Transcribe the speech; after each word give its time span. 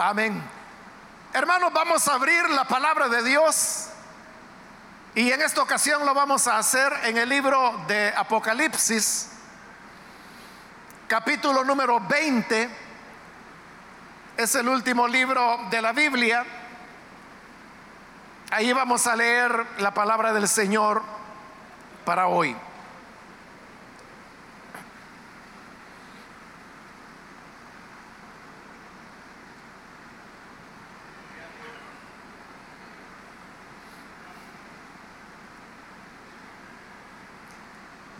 Amén. 0.00 0.40
Hermanos, 1.32 1.72
vamos 1.72 2.06
a 2.06 2.14
abrir 2.14 2.48
la 2.50 2.62
palabra 2.62 3.08
de 3.08 3.20
Dios 3.24 3.88
y 5.16 5.32
en 5.32 5.42
esta 5.42 5.60
ocasión 5.60 6.06
lo 6.06 6.14
vamos 6.14 6.46
a 6.46 6.56
hacer 6.56 6.92
en 7.02 7.18
el 7.18 7.28
libro 7.28 7.84
de 7.88 8.14
Apocalipsis, 8.16 9.28
capítulo 11.08 11.64
número 11.64 11.98
20. 11.98 12.70
Es 14.36 14.54
el 14.54 14.68
último 14.68 15.08
libro 15.08 15.66
de 15.68 15.82
la 15.82 15.90
Biblia. 15.90 16.46
Ahí 18.52 18.72
vamos 18.72 19.04
a 19.08 19.16
leer 19.16 19.66
la 19.78 19.92
palabra 19.92 20.32
del 20.32 20.46
Señor 20.46 21.02
para 22.04 22.28
hoy. 22.28 22.56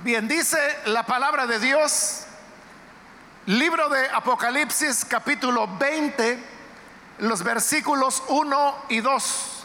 Bien, 0.08 0.26
dice 0.26 0.58
la 0.86 1.02
palabra 1.02 1.46
de 1.46 1.58
Dios, 1.58 2.22
libro 3.44 3.90
de 3.90 4.08
Apocalipsis 4.08 5.04
capítulo 5.04 5.68
20, 5.76 6.42
los 7.18 7.42
versículos 7.42 8.22
1 8.28 8.84
y 8.88 9.00
2. 9.00 9.64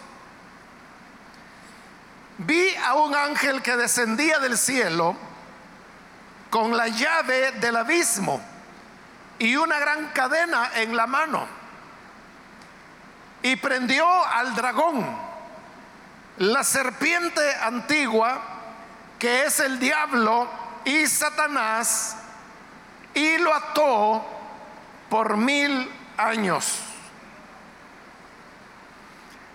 Vi 2.39 2.75
a 2.75 2.95
un 2.95 3.15
ángel 3.15 3.61
que 3.61 3.77
descendía 3.77 4.39
del 4.39 4.57
cielo 4.57 5.15
con 6.49 6.75
la 6.75 6.89
llave 6.89 7.53
del 7.53 7.77
abismo 7.77 8.43
y 9.39 9.55
una 9.55 9.79
gran 9.79 10.09
cadena 10.09 10.71
en 10.75 10.93
la 10.97 11.07
mano. 11.07 11.47
Y 13.43 13.55
prendió 13.55 14.05
al 14.25 14.53
dragón, 14.55 15.07
la 16.39 16.65
serpiente 16.65 17.55
antigua, 17.61 18.52
que 19.23 19.45
es 19.45 19.61
el 19.61 19.79
diablo 19.79 20.49
y 20.83 21.07
Satanás, 21.07 22.17
y 23.13 23.37
lo 23.37 23.53
ató 23.53 24.21
por 25.09 25.37
mil 25.37 25.89
años. 26.17 26.79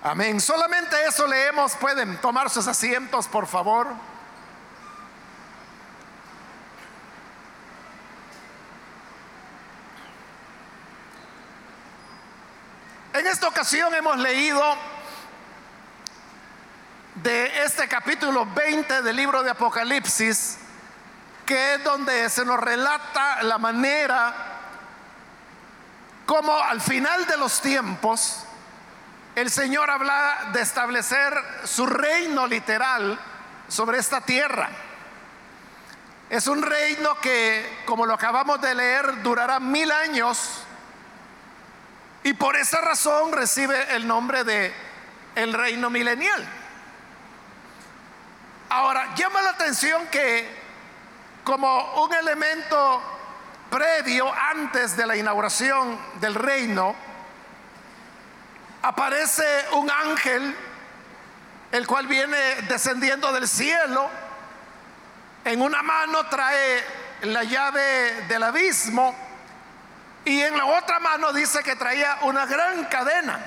Amén. 0.02 0.41
Solamente 0.41 0.96
eso 1.06 1.27
leemos. 1.27 1.74
Pueden 1.74 2.19
tomar 2.22 2.48
sus 2.48 2.66
asientos, 2.66 3.28
por 3.28 3.46
favor. 3.46 3.89
En 13.12 13.27
esta 13.27 13.48
ocasión 13.48 13.94
hemos 13.94 14.16
leído 14.16 14.62
de 17.22 17.64
este 17.64 17.88
capítulo 17.88 18.47
20 18.47 19.02
del 19.02 19.16
libro 19.16 19.42
de 19.42 19.50
Apocalipsis, 19.50 20.58
que 21.44 21.74
es 21.74 21.84
donde 21.84 22.28
se 22.28 22.44
nos 22.44 22.61
relata 22.61 23.42
la 23.42 23.58
manera 23.58 24.34
como 26.27 26.56
al 26.56 26.80
final 26.80 27.27
de 27.27 27.36
los 27.39 27.61
tiempos 27.61 28.44
el 29.34 29.50
Señor 29.50 29.91
habla 29.91 30.50
de 30.52 30.61
establecer 30.61 31.33
su 31.64 31.86
reino 31.86 32.46
literal 32.46 33.19
sobre 33.69 33.98
esta 33.98 34.20
tierra. 34.20 34.69
Es 36.28 36.46
un 36.46 36.61
reino 36.61 37.19
que, 37.20 37.83
como 37.86 38.05
lo 38.05 38.14
acabamos 38.14 38.61
de 38.61 38.74
leer, 38.74 39.22
durará 39.22 39.61
mil 39.61 39.91
años 39.91 40.62
y 42.22 42.34
por 42.34 42.56
esa 42.56 42.80
razón 42.80 43.33
recibe 43.33 43.94
el 43.94 44.06
nombre 44.06 44.44
de 44.44 44.74
el 45.34 45.52
reino 45.55 45.89
milenial. 45.89 46.67
Ahora, 48.70 49.14
llama 49.14 49.41
la 49.41 49.50
atención 49.50 50.06
que 50.08 50.46
como 51.42 52.05
un 52.05 52.12
elemento 52.12 53.02
previo 53.70 54.30
antes 54.33 54.96
de 54.96 55.06
la 55.06 55.17
inauguración 55.17 55.98
del 56.20 56.34
reino, 56.34 56.95
aparece 58.83 59.45
un 59.73 59.90
ángel, 59.90 60.55
el 61.73 61.86
cual 61.86 62.07
viene 62.07 62.36
descendiendo 62.68 63.33
del 63.33 63.48
cielo, 63.48 64.11
en 65.45 65.62
una 65.62 65.83
mano 65.83 66.27
trae 66.27 66.84
la 67.23 67.45
llave 67.45 68.27
del 68.28 68.42
abismo 68.42 69.14
y 70.27 70.42
en 70.42 70.57
la 70.57 70.67
otra 70.67 71.01
mano 71.01 71.33
dice 71.33 71.62
que 71.62 71.74
traía 71.74 72.18
una 72.23 72.45
gran 72.45 72.84
cadena. 72.84 73.40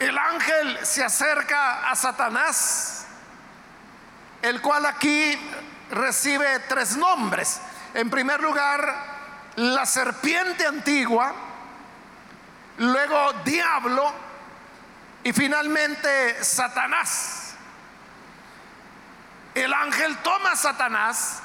El 0.00 0.18
ángel 0.18 0.84
se 0.84 1.04
acerca 1.04 1.88
a 1.88 1.94
Satanás 1.94 2.99
el 4.42 4.60
cual 4.60 4.86
aquí 4.86 5.38
recibe 5.90 6.60
tres 6.68 6.96
nombres. 6.96 7.60
En 7.94 8.08
primer 8.08 8.40
lugar, 8.40 8.94
la 9.56 9.84
serpiente 9.84 10.66
antigua, 10.66 11.34
luego 12.78 13.32
diablo 13.44 14.12
y 15.24 15.32
finalmente 15.32 16.42
Satanás. 16.42 17.54
El 19.54 19.74
ángel 19.74 20.16
toma 20.18 20.52
a 20.52 20.56
Satanás 20.56 21.40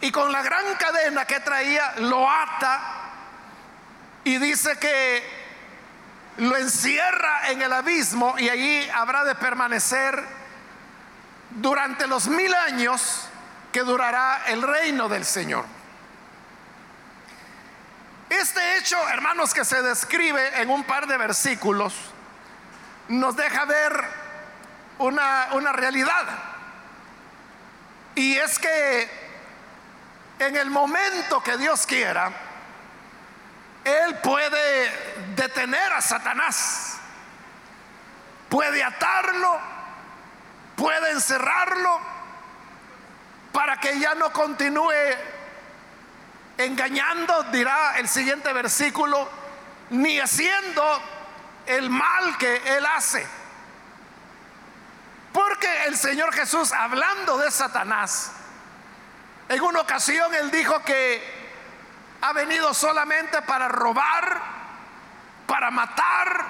y 0.00 0.10
con 0.10 0.32
la 0.32 0.42
gran 0.42 0.74
cadena 0.74 1.24
que 1.24 1.40
traía 1.40 1.94
lo 1.98 2.28
ata 2.28 2.80
y 4.24 4.38
dice 4.38 4.78
que 4.78 5.40
lo 6.38 6.56
encierra 6.56 7.50
en 7.50 7.62
el 7.62 7.72
abismo 7.72 8.34
y 8.38 8.48
allí 8.48 8.88
habrá 8.90 9.24
de 9.24 9.34
permanecer 9.36 10.39
durante 11.50 12.06
los 12.06 12.28
mil 12.28 12.54
años 12.54 13.28
que 13.72 13.80
durará 13.80 14.42
el 14.46 14.62
reino 14.62 15.08
del 15.08 15.24
Señor. 15.24 15.64
Este 18.28 18.76
hecho, 18.76 18.96
hermanos, 19.08 19.52
que 19.52 19.64
se 19.64 19.82
describe 19.82 20.60
en 20.60 20.70
un 20.70 20.84
par 20.84 21.06
de 21.06 21.16
versículos, 21.16 21.94
nos 23.08 23.34
deja 23.34 23.64
ver 23.64 24.04
una, 24.98 25.48
una 25.52 25.72
realidad. 25.72 26.26
Y 28.14 28.36
es 28.36 28.58
que 28.58 29.10
en 30.38 30.56
el 30.56 30.70
momento 30.70 31.42
que 31.42 31.56
Dios 31.56 31.86
quiera, 31.86 32.30
Él 33.84 34.16
puede 34.18 34.90
detener 35.34 35.92
a 35.92 36.00
Satanás, 36.00 36.98
puede 38.48 38.82
atarlo, 38.82 39.60
puede 40.80 41.10
encerrarlo 41.10 42.00
para 43.52 43.76
que 43.76 43.98
ya 43.98 44.14
no 44.14 44.32
continúe 44.32 44.90
engañando, 46.56 47.42
dirá 47.52 47.98
el 47.98 48.08
siguiente 48.08 48.50
versículo, 48.54 49.28
ni 49.90 50.18
haciendo 50.18 50.82
el 51.66 51.90
mal 51.90 52.38
que 52.38 52.56
él 52.78 52.86
hace. 52.86 53.26
Porque 55.34 55.84
el 55.84 55.98
Señor 55.98 56.32
Jesús, 56.32 56.72
hablando 56.72 57.36
de 57.36 57.50
Satanás, 57.50 58.32
en 59.50 59.60
una 59.60 59.80
ocasión 59.80 60.34
él 60.34 60.50
dijo 60.50 60.82
que 60.82 61.22
ha 62.22 62.32
venido 62.32 62.72
solamente 62.72 63.42
para 63.42 63.68
robar, 63.68 64.40
para 65.46 65.70
matar 65.70 66.46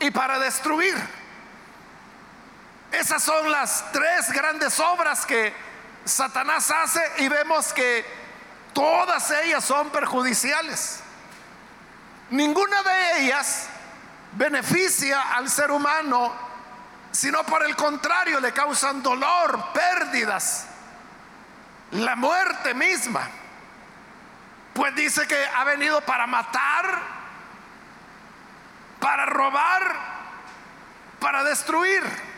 y 0.00 0.10
para 0.10 0.38
destruir. 0.38 1.21
Esas 2.92 3.22
son 3.22 3.50
las 3.50 3.90
tres 3.90 4.30
grandes 4.32 4.78
obras 4.78 5.24
que 5.24 5.54
Satanás 6.04 6.70
hace 6.70 7.00
y 7.18 7.28
vemos 7.28 7.72
que 7.72 8.04
todas 8.74 9.30
ellas 9.30 9.64
son 9.64 9.90
perjudiciales. 9.90 11.00
Ninguna 12.30 12.82
de 12.82 13.20
ellas 13.22 13.68
beneficia 14.32 15.34
al 15.34 15.48
ser 15.48 15.70
humano, 15.70 16.32
sino 17.10 17.44
por 17.44 17.62
el 17.64 17.74
contrario 17.76 18.40
le 18.40 18.52
causan 18.52 19.02
dolor, 19.02 19.72
pérdidas, 19.72 20.66
la 21.92 22.14
muerte 22.14 22.74
misma. 22.74 23.28
Pues 24.74 24.94
dice 24.94 25.26
que 25.26 25.46
ha 25.46 25.64
venido 25.64 26.00
para 26.02 26.26
matar, 26.26 27.00
para 28.98 29.26
robar, 29.26 29.96
para 31.20 31.44
destruir. 31.44 32.31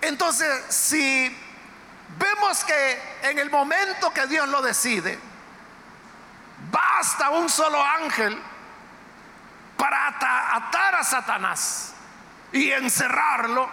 Entonces, 0.00 0.64
si 0.68 1.36
vemos 2.18 2.64
que 2.64 3.18
en 3.22 3.38
el 3.38 3.50
momento 3.50 4.12
que 4.12 4.26
Dios 4.26 4.48
lo 4.48 4.62
decide, 4.62 5.18
basta 6.70 7.30
un 7.30 7.48
solo 7.48 7.82
ángel 7.82 8.40
para 9.76 10.08
atar 10.08 10.94
a 10.94 11.04
Satanás 11.04 11.92
y 12.52 12.70
encerrarlo, 12.70 13.68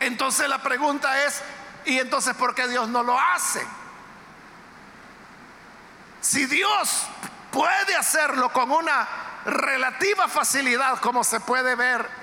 entonces 0.00 0.48
la 0.48 0.58
pregunta 0.58 1.24
es, 1.24 1.42
¿y 1.84 1.98
entonces 1.98 2.34
por 2.34 2.54
qué 2.54 2.68
Dios 2.68 2.88
no 2.88 3.02
lo 3.02 3.18
hace? 3.18 3.66
Si 6.20 6.46
Dios 6.46 7.06
puede 7.50 7.96
hacerlo 7.96 8.52
con 8.52 8.70
una 8.70 9.06
relativa 9.44 10.28
facilidad, 10.28 11.00
como 11.00 11.24
se 11.24 11.40
puede 11.40 11.74
ver 11.74 12.17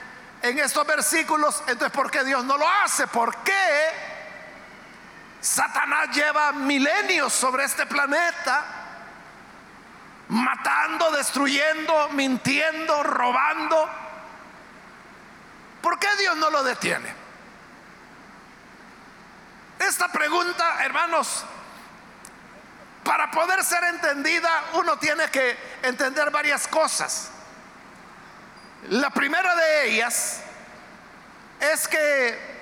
en 0.50 0.60
estos 0.60 0.86
versículos, 0.86 1.64
entonces 1.68 1.92
¿por 1.92 2.12
qué 2.12 2.24
Dios 2.24 2.44
no 2.46 2.56
lo 2.58 2.70
hace? 2.70 3.08
¿Por 3.08 3.36
qué 3.38 3.92
Satanás 5.42 6.10
lleva 6.16 6.52
milenios 6.52 7.34
sobre 7.34 7.66
este 7.66 7.86
planeta? 7.88 8.64
Matando, 10.28 11.12
destruyendo, 11.12 12.10
mintiendo, 12.10 13.02
robando. 13.02 13.90
¿Por 15.82 15.98
qué 15.98 16.08
Dios 16.20 16.38
no 16.38 16.52
lo 16.52 16.64
detiene? 16.64 17.12
Esta 19.80 20.12
pregunta, 20.12 20.84
hermanos, 20.84 21.44
para 23.04 23.32
poder 23.32 23.64
ser 23.64 23.84
entendida, 23.86 24.50
uno 24.74 24.98
tiene 24.98 25.30
que 25.30 25.58
entender 25.82 26.30
varias 26.30 26.68
cosas. 26.68 27.32
La 28.90 29.10
primera 29.10 29.56
de 29.56 29.90
ellas 29.90 30.42
es 31.60 31.88
que 31.88 32.56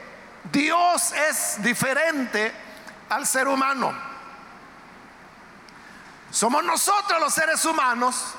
Dios 0.51 1.11
es 1.11 1.61
diferente 1.61 2.51
al 3.09 3.27
ser 3.27 3.47
humano. 3.47 3.93
Somos 6.31 6.63
nosotros 6.63 7.19
los 7.19 7.33
seres 7.33 7.63
humanos 7.65 8.35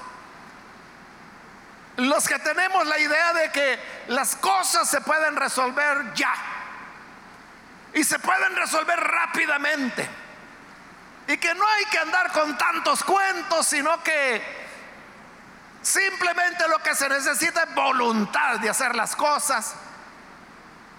los 1.96 2.26
que 2.26 2.38
tenemos 2.40 2.86
la 2.86 2.98
idea 2.98 3.32
de 3.34 3.52
que 3.52 3.78
las 4.08 4.34
cosas 4.36 4.88
se 4.90 5.00
pueden 5.00 5.36
resolver 5.36 6.12
ya 6.14 6.34
y 7.92 8.02
se 8.02 8.19
pueden 8.19 8.56
resolver 8.56 8.98
rápidamente. 8.98 10.08
Y 11.28 11.36
que 11.36 11.54
no 11.54 11.66
hay 11.66 11.84
que 11.86 11.98
andar 11.98 12.32
con 12.32 12.58
tantos 12.58 13.04
cuentos, 13.04 13.66
sino 13.66 14.02
que 14.02 14.63
simplemente 15.84 16.66
lo 16.66 16.78
que 16.78 16.94
se 16.94 17.08
necesita 17.08 17.64
es 17.64 17.75
voluntad 17.75 18.58
de 18.58 18.70
hacer 18.70 18.96
las 18.96 19.14
cosas. 19.14 19.75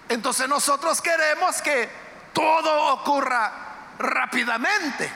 Entonces 0.08 0.48
nosotros 0.48 1.02
queremos 1.02 1.60
que 1.60 1.90
todo 2.32 2.94
ocurra 2.94 3.52
rápidamente. 3.98 5.12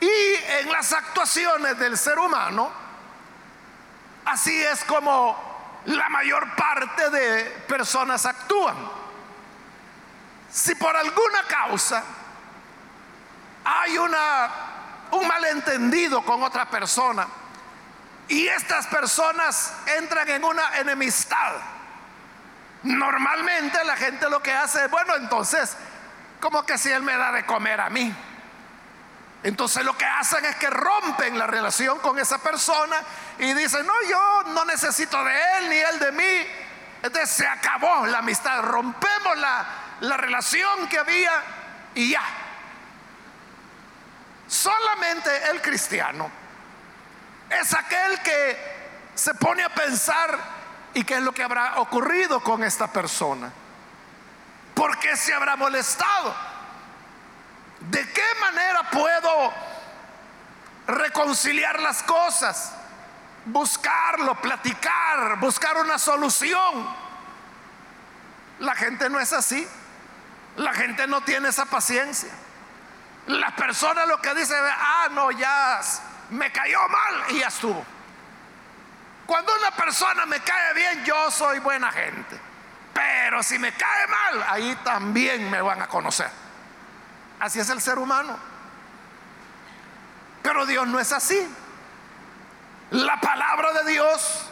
Y 0.00 0.34
en 0.60 0.70
las 0.70 0.92
actuaciones 0.92 1.76
del 1.78 1.98
ser 1.98 2.18
humano, 2.20 2.70
así 4.26 4.62
es 4.62 4.84
como 4.84 5.82
la 5.86 6.08
mayor 6.08 6.54
parte 6.54 7.10
de 7.10 7.44
personas 7.66 8.24
actúan. 8.26 8.76
Si 10.52 10.76
por 10.76 10.96
alguna 10.96 11.42
causa 11.48 12.02
hay 13.64 13.98
una, 13.98 14.50
un 15.10 15.26
malentendido 15.26 16.22
con 16.22 16.42
otra 16.44 16.70
persona 16.70 17.26
y 18.30 18.46
estas 18.46 18.86
personas 18.86 19.74
entran 19.98 20.28
en 20.28 20.44
una 20.44 20.78
enemistad. 20.78 21.56
Normalmente 22.84 23.82
la 23.84 23.96
gente 23.96 24.30
lo 24.30 24.40
que 24.40 24.52
hace 24.52 24.84
es, 24.84 24.90
bueno, 24.90 25.16
entonces, 25.16 25.76
como 26.38 26.64
que 26.64 26.78
si 26.78 26.92
él 26.92 27.02
me 27.02 27.16
da 27.16 27.32
de 27.32 27.44
comer 27.44 27.80
a 27.80 27.90
mí. 27.90 28.14
Entonces 29.42 29.84
lo 29.84 29.98
que 29.98 30.04
hacen 30.04 30.44
es 30.44 30.54
que 30.56 30.70
rompen 30.70 31.36
la 31.36 31.48
relación 31.48 31.98
con 31.98 32.20
esa 32.20 32.38
persona 32.38 32.96
y 33.36 33.52
dicen, 33.52 33.84
no, 33.84 33.94
yo 34.08 34.42
no 34.52 34.64
necesito 34.64 35.22
de 35.24 35.34
él 35.58 35.68
ni 35.68 35.76
él 35.76 35.98
de 35.98 36.12
mí. 36.12 36.46
Entonces 37.02 37.30
se 37.30 37.48
acabó 37.48 38.06
la 38.06 38.18
amistad, 38.18 38.62
rompemos 38.62 39.38
la, 39.38 39.66
la 40.02 40.16
relación 40.16 40.88
que 40.88 41.00
había 41.00 41.32
y 41.96 42.10
ya. 42.10 42.22
Solamente 44.46 45.50
el 45.50 45.60
cristiano 45.60 46.39
es 47.50 47.74
aquel 47.74 48.20
que 48.20 48.70
se 49.14 49.34
pone 49.34 49.62
a 49.62 49.68
pensar 49.68 50.38
y 50.94 51.04
qué 51.04 51.16
es 51.16 51.22
lo 51.22 51.32
que 51.32 51.42
habrá 51.42 51.80
ocurrido 51.80 52.40
con 52.40 52.62
esta 52.62 52.86
persona. 52.92 53.52
¿Por 54.74 54.98
qué 54.98 55.16
se 55.16 55.34
habrá 55.34 55.56
molestado? 55.56 56.34
¿De 57.80 58.12
qué 58.12 58.24
manera 58.40 58.88
puedo 58.90 59.52
reconciliar 60.86 61.80
las 61.80 62.02
cosas? 62.02 62.72
Buscarlo, 63.44 64.40
platicar, 64.40 65.38
buscar 65.38 65.76
una 65.78 65.98
solución. 65.98 66.88
La 68.60 68.74
gente 68.74 69.08
no 69.10 69.18
es 69.18 69.32
así. 69.32 69.66
La 70.56 70.72
gente 70.72 71.06
no 71.06 71.20
tiene 71.22 71.48
esa 71.48 71.66
paciencia. 71.66 72.30
La 73.26 73.54
persona 73.54 74.06
lo 74.06 74.20
que 74.20 74.34
dice, 74.34 74.54
ah, 74.56 75.08
no, 75.10 75.30
ya 75.30 75.80
me 76.30 76.50
cayó 76.50 76.78
mal 76.88 77.24
y 77.30 77.40
ya 77.40 77.48
estuvo. 77.48 77.84
Cuando 79.26 79.52
una 79.54 79.70
persona 79.70 80.26
me 80.26 80.40
cae 80.40 80.74
bien, 80.74 81.04
yo 81.04 81.30
soy 81.30 81.60
buena 81.60 81.90
gente. 81.92 82.38
Pero 82.92 83.42
si 83.42 83.58
me 83.58 83.72
cae 83.72 84.06
mal, 84.06 84.44
ahí 84.48 84.76
también 84.82 85.48
me 85.50 85.62
van 85.62 85.80
a 85.82 85.86
conocer. 85.86 86.30
Así 87.38 87.60
es 87.60 87.70
el 87.70 87.80
ser 87.80 87.98
humano. 87.98 88.36
Pero 90.42 90.66
Dios 90.66 90.86
no 90.88 90.98
es 90.98 91.12
así. 91.12 91.40
La 92.90 93.20
palabra 93.20 93.72
de 93.72 93.92
Dios 93.92 94.50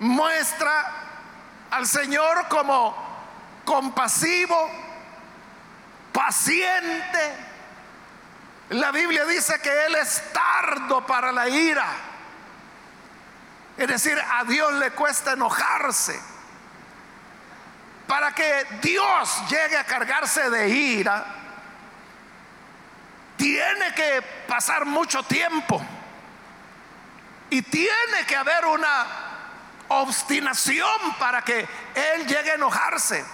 muestra 0.00 0.92
al 1.70 1.86
Señor 1.86 2.48
como 2.48 2.96
compasivo, 3.64 4.70
paciente, 6.12 7.53
la 8.70 8.90
Biblia 8.90 9.24
dice 9.26 9.60
que 9.60 9.86
Él 9.86 9.94
es 9.96 10.22
tardo 10.32 11.06
para 11.06 11.32
la 11.32 11.48
ira. 11.48 11.86
Es 13.76 13.88
decir, 13.88 14.18
a 14.18 14.44
Dios 14.44 14.72
le 14.74 14.90
cuesta 14.92 15.32
enojarse. 15.32 16.18
Para 18.06 18.34
que 18.34 18.66
Dios 18.82 19.42
llegue 19.48 19.76
a 19.76 19.84
cargarse 19.84 20.48
de 20.50 20.68
ira, 20.68 21.24
tiene 23.36 23.94
que 23.94 24.22
pasar 24.46 24.84
mucho 24.84 25.22
tiempo. 25.24 25.84
Y 27.50 27.62
tiene 27.62 28.24
que 28.26 28.36
haber 28.36 28.64
una 28.66 29.06
obstinación 29.88 31.16
para 31.18 31.42
que 31.42 31.68
Él 31.94 32.26
llegue 32.26 32.52
a 32.52 32.54
enojarse. 32.54 33.24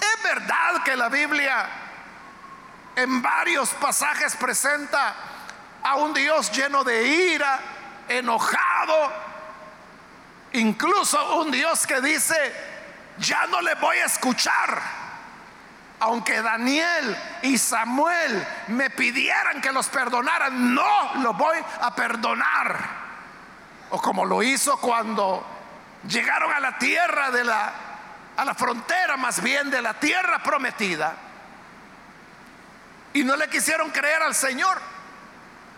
Es 0.00 0.22
verdad 0.22 0.82
que 0.84 0.96
la 0.96 1.08
Biblia 1.08 1.85
en 2.96 3.20
varios 3.20 3.68
pasajes 3.74 4.34
presenta 4.36 5.14
a 5.82 5.96
un 5.96 6.14
Dios 6.14 6.50
lleno 6.50 6.82
de 6.82 7.06
ira, 7.06 7.60
enojado, 8.08 9.12
incluso 10.54 11.36
un 11.36 11.50
Dios 11.50 11.86
que 11.86 12.00
dice, 12.00 12.34
ya 13.18 13.46
no 13.46 13.60
le 13.60 13.74
voy 13.74 13.98
a 13.98 14.06
escuchar. 14.06 15.06
Aunque 16.00 16.42
Daniel 16.42 17.16
y 17.42 17.56
Samuel 17.56 18.46
me 18.68 18.90
pidieran 18.90 19.60
que 19.60 19.72
los 19.72 19.88
perdonaran, 19.88 20.74
no 20.74 21.14
lo 21.16 21.34
voy 21.34 21.58
a 21.80 21.94
perdonar. 21.94 23.06
O 23.90 24.00
como 24.00 24.24
lo 24.24 24.42
hizo 24.42 24.78
cuando 24.78 25.46
llegaron 26.08 26.52
a 26.52 26.60
la 26.60 26.78
tierra 26.78 27.30
de 27.30 27.44
la 27.44 27.72
a 28.36 28.44
la 28.44 28.54
frontera 28.54 29.16
más 29.16 29.42
bien 29.42 29.70
de 29.70 29.80
la 29.80 29.94
tierra 29.94 30.42
prometida 30.42 31.25
y 33.16 33.24
no 33.24 33.34
le 33.34 33.48
quisieron 33.48 33.90
creer 33.90 34.22
al 34.22 34.34
Señor. 34.34 34.78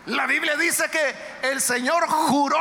La 0.07 0.25
Biblia 0.25 0.57
dice 0.57 0.89
que 0.89 1.15
el 1.43 1.61
Señor 1.61 2.05
juró 2.09 2.59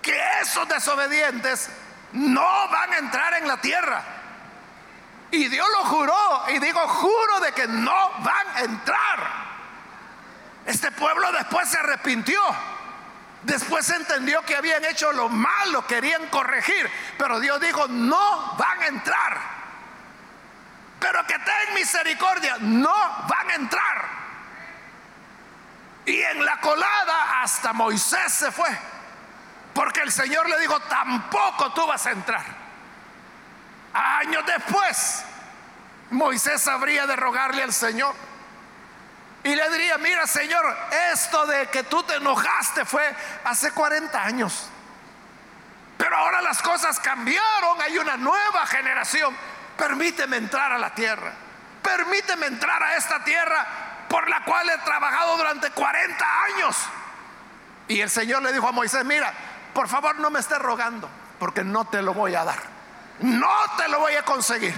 que 0.00 0.16
esos 0.40 0.68
desobedientes 0.68 1.68
no 2.12 2.68
van 2.68 2.92
a 2.92 2.98
entrar 2.98 3.34
en 3.34 3.48
la 3.48 3.60
tierra. 3.60 4.04
Y 5.32 5.48
Dios 5.48 5.66
lo 5.76 5.84
juró. 5.86 6.44
Y 6.50 6.60
digo, 6.60 6.78
juro 6.86 7.40
de 7.40 7.50
que 7.52 7.66
no 7.66 8.10
van 8.20 8.48
a 8.54 8.60
entrar. 8.60 9.18
Este 10.66 10.92
pueblo 10.92 11.32
después 11.32 11.68
se 11.68 11.78
arrepintió. 11.78 12.40
Después 13.42 13.90
entendió 13.90 14.42
que 14.42 14.54
habían 14.54 14.84
hecho 14.84 15.12
lo 15.12 15.28
malo, 15.28 15.84
querían 15.88 16.28
corregir. 16.28 16.88
Pero 17.18 17.40
Dios 17.40 17.60
dijo, 17.60 17.88
no 17.88 18.54
van 18.56 18.80
a 18.80 18.86
entrar 18.86 19.61
pero 21.02 21.26
que 21.26 21.36
ten 21.36 21.74
misericordia, 21.74 22.58
no 22.60 22.94
van 23.26 23.50
a 23.50 23.54
entrar. 23.54 24.08
Y 26.06 26.22
en 26.22 26.44
la 26.44 26.60
colada 26.60 27.42
hasta 27.42 27.72
Moisés 27.72 28.32
se 28.32 28.52
fue, 28.52 28.68
porque 29.74 30.00
el 30.00 30.12
Señor 30.12 30.48
le 30.48 30.60
dijo, 30.60 30.78
tampoco 30.82 31.72
tú 31.72 31.84
vas 31.88 32.06
a 32.06 32.12
entrar. 32.12 32.44
Años 33.92 34.44
después, 34.46 35.24
Moisés 36.12 36.68
habría 36.68 37.04
de 37.08 37.16
rogarle 37.16 37.64
al 37.64 37.72
Señor. 37.72 38.14
Y 39.42 39.56
le 39.56 39.70
diría, 39.70 39.98
mira 39.98 40.24
Señor, 40.28 40.64
esto 41.12 41.46
de 41.46 41.66
que 41.66 41.82
tú 41.82 42.04
te 42.04 42.14
enojaste 42.14 42.84
fue 42.84 43.12
hace 43.42 43.72
40 43.72 44.22
años. 44.22 44.68
Pero 45.98 46.16
ahora 46.16 46.40
las 46.42 46.62
cosas 46.62 47.00
cambiaron, 47.00 47.80
hay 47.80 47.98
una 47.98 48.16
nueva 48.16 48.66
generación 48.66 49.36
permíteme 49.76 50.36
entrar 50.36 50.72
a 50.72 50.78
la 50.78 50.94
tierra, 50.94 51.32
permíteme 51.82 52.46
entrar 52.46 52.82
a 52.82 52.96
esta 52.96 53.22
tierra 53.24 53.66
por 54.08 54.28
la 54.28 54.44
cual 54.44 54.68
he 54.68 54.78
trabajado 54.78 55.36
durante 55.36 55.70
40 55.70 56.24
años. 56.44 56.76
Y 57.88 58.00
el 58.00 58.10
Señor 58.10 58.42
le 58.42 58.52
dijo 58.52 58.68
a 58.68 58.72
Moisés, 58.72 59.04
mira, 59.04 59.32
por 59.74 59.88
favor 59.88 60.18
no 60.18 60.30
me 60.30 60.40
estés 60.40 60.58
rogando, 60.58 61.08
porque 61.38 61.64
no 61.64 61.86
te 61.86 62.02
lo 62.02 62.14
voy 62.14 62.34
a 62.34 62.44
dar. 62.44 62.58
No 63.20 63.50
te 63.76 63.88
lo 63.88 64.00
voy 64.00 64.14
a 64.14 64.24
conseguir. 64.24 64.74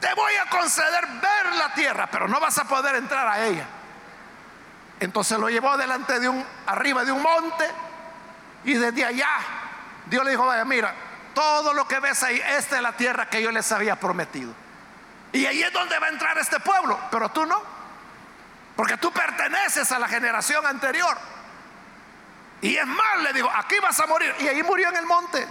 Te 0.00 0.14
voy 0.14 0.32
a 0.34 0.48
conceder 0.48 1.06
ver 1.06 1.54
la 1.56 1.74
tierra, 1.74 2.08
pero 2.10 2.28
no 2.28 2.40
vas 2.40 2.56
a 2.58 2.64
poder 2.64 2.94
entrar 2.94 3.26
a 3.26 3.44
ella. 3.44 3.66
Entonces 4.98 5.38
lo 5.38 5.48
llevó 5.48 5.76
delante 5.76 6.20
de 6.20 6.28
un, 6.28 6.44
arriba 6.66 7.04
de 7.04 7.12
un 7.12 7.22
monte, 7.22 7.68
y 8.64 8.74
desde 8.74 9.04
allá 9.04 9.28
Dios 10.06 10.24
le 10.24 10.32
dijo, 10.32 10.46
vaya, 10.46 10.64
mira, 10.64 10.94
todo 11.34 11.74
lo 11.74 11.86
que 11.86 12.00
ves 12.00 12.22
ahí, 12.22 12.40
esta 12.56 12.76
es 12.76 12.82
la 12.82 12.96
tierra 12.96 13.28
que 13.28 13.42
yo 13.42 13.50
les 13.50 13.70
había 13.72 13.96
prometido. 13.96 14.52
Y 15.32 15.46
ahí 15.46 15.62
es 15.62 15.72
donde 15.72 15.98
va 15.98 16.06
a 16.06 16.10
entrar 16.10 16.36
este 16.38 16.58
pueblo, 16.60 16.98
pero 17.10 17.28
tú 17.30 17.46
no. 17.46 17.62
Porque 18.76 18.96
tú 18.96 19.12
perteneces 19.12 19.90
a 19.92 19.98
la 19.98 20.08
generación 20.08 20.66
anterior. 20.66 21.16
Y 22.62 22.76
es 22.76 22.86
más, 22.86 23.22
le 23.22 23.32
digo, 23.32 23.50
aquí 23.54 23.76
vas 23.80 23.98
a 24.00 24.06
morir. 24.06 24.34
Y 24.40 24.48
ahí 24.48 24.62
murió 24.62 24.88
en 24.88 24.96
el 24.96 25.06
monte. 25.06 25.46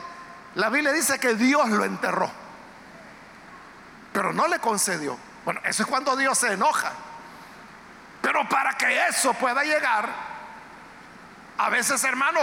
La 0.55 0.69
Biblia 0.69 0.91
dice 0.91 1.19
que 1.19 1.35
Dios 1.35 1.69
lo 1.69 1.85
enterró. 1.85 2.29
Pero 4.13 4.33
no 4.33 4.47
le 4.47 4.59
concedió. 4.59 5.17
Bueno, 5.45 5.61
eso 5.63 5.83
es 5.83 5.89
cuando 5.89 6.15
Dios 6.15 6.37
se 6.37 6.53
enoja. 6.53 6.91
Pero 8.21 8.47
para 8.49 8.73
que 8.77 9.07
eso 9.07 9.33
pueda 9.33 9.63
llegar, 9.63 10.09
a 11.57 11.69
veces, 11.69 12.03
hermano, 12.03 12.39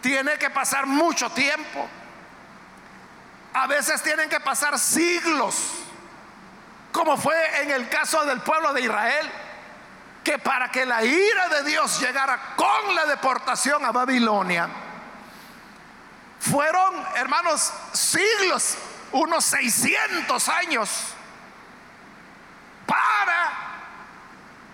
tiene 0.00 0.38
que 0.38 0.50
pasar 0.50 0.86
mucho 0.86 1.30
tiempo. 1.30 1.88
A 3.52 3.66
veces 3.66 4.02
tienen 4.02 4.28
que 4.28 4.40
pasar 4.40 4.78
siglos, 4.78 5.56
como 6.92 7.16
fue 7.16 7.62
en 7.62 7.70
el 7.70 7.88
caso 7.88 8.24
del 8.24 8.40
pueblo 8.40 8.72
de 8.72 8.82
Israel, 8.82 9.30
que 10.22 10.38
para 10.38 10.70
que 10.70 10.84
la 10.84 11.02
ira 11.02 11.48
de 11.48 11.64
Dios 11.64 12.00
llegara 12.00 12.54
con 12.56 12.94
la 12.94 13.06
deportación 13.06 13.84
a 13.84 13.92
Babilonia, 13.92 14.68
fueron, 16.40 17.06
hermanos, 17.16 17.72
siglos, 17.92 18.76
unos 19.12 19.44
600 19.46 20.48
años, 20.48 20.90
para 22.86 23.50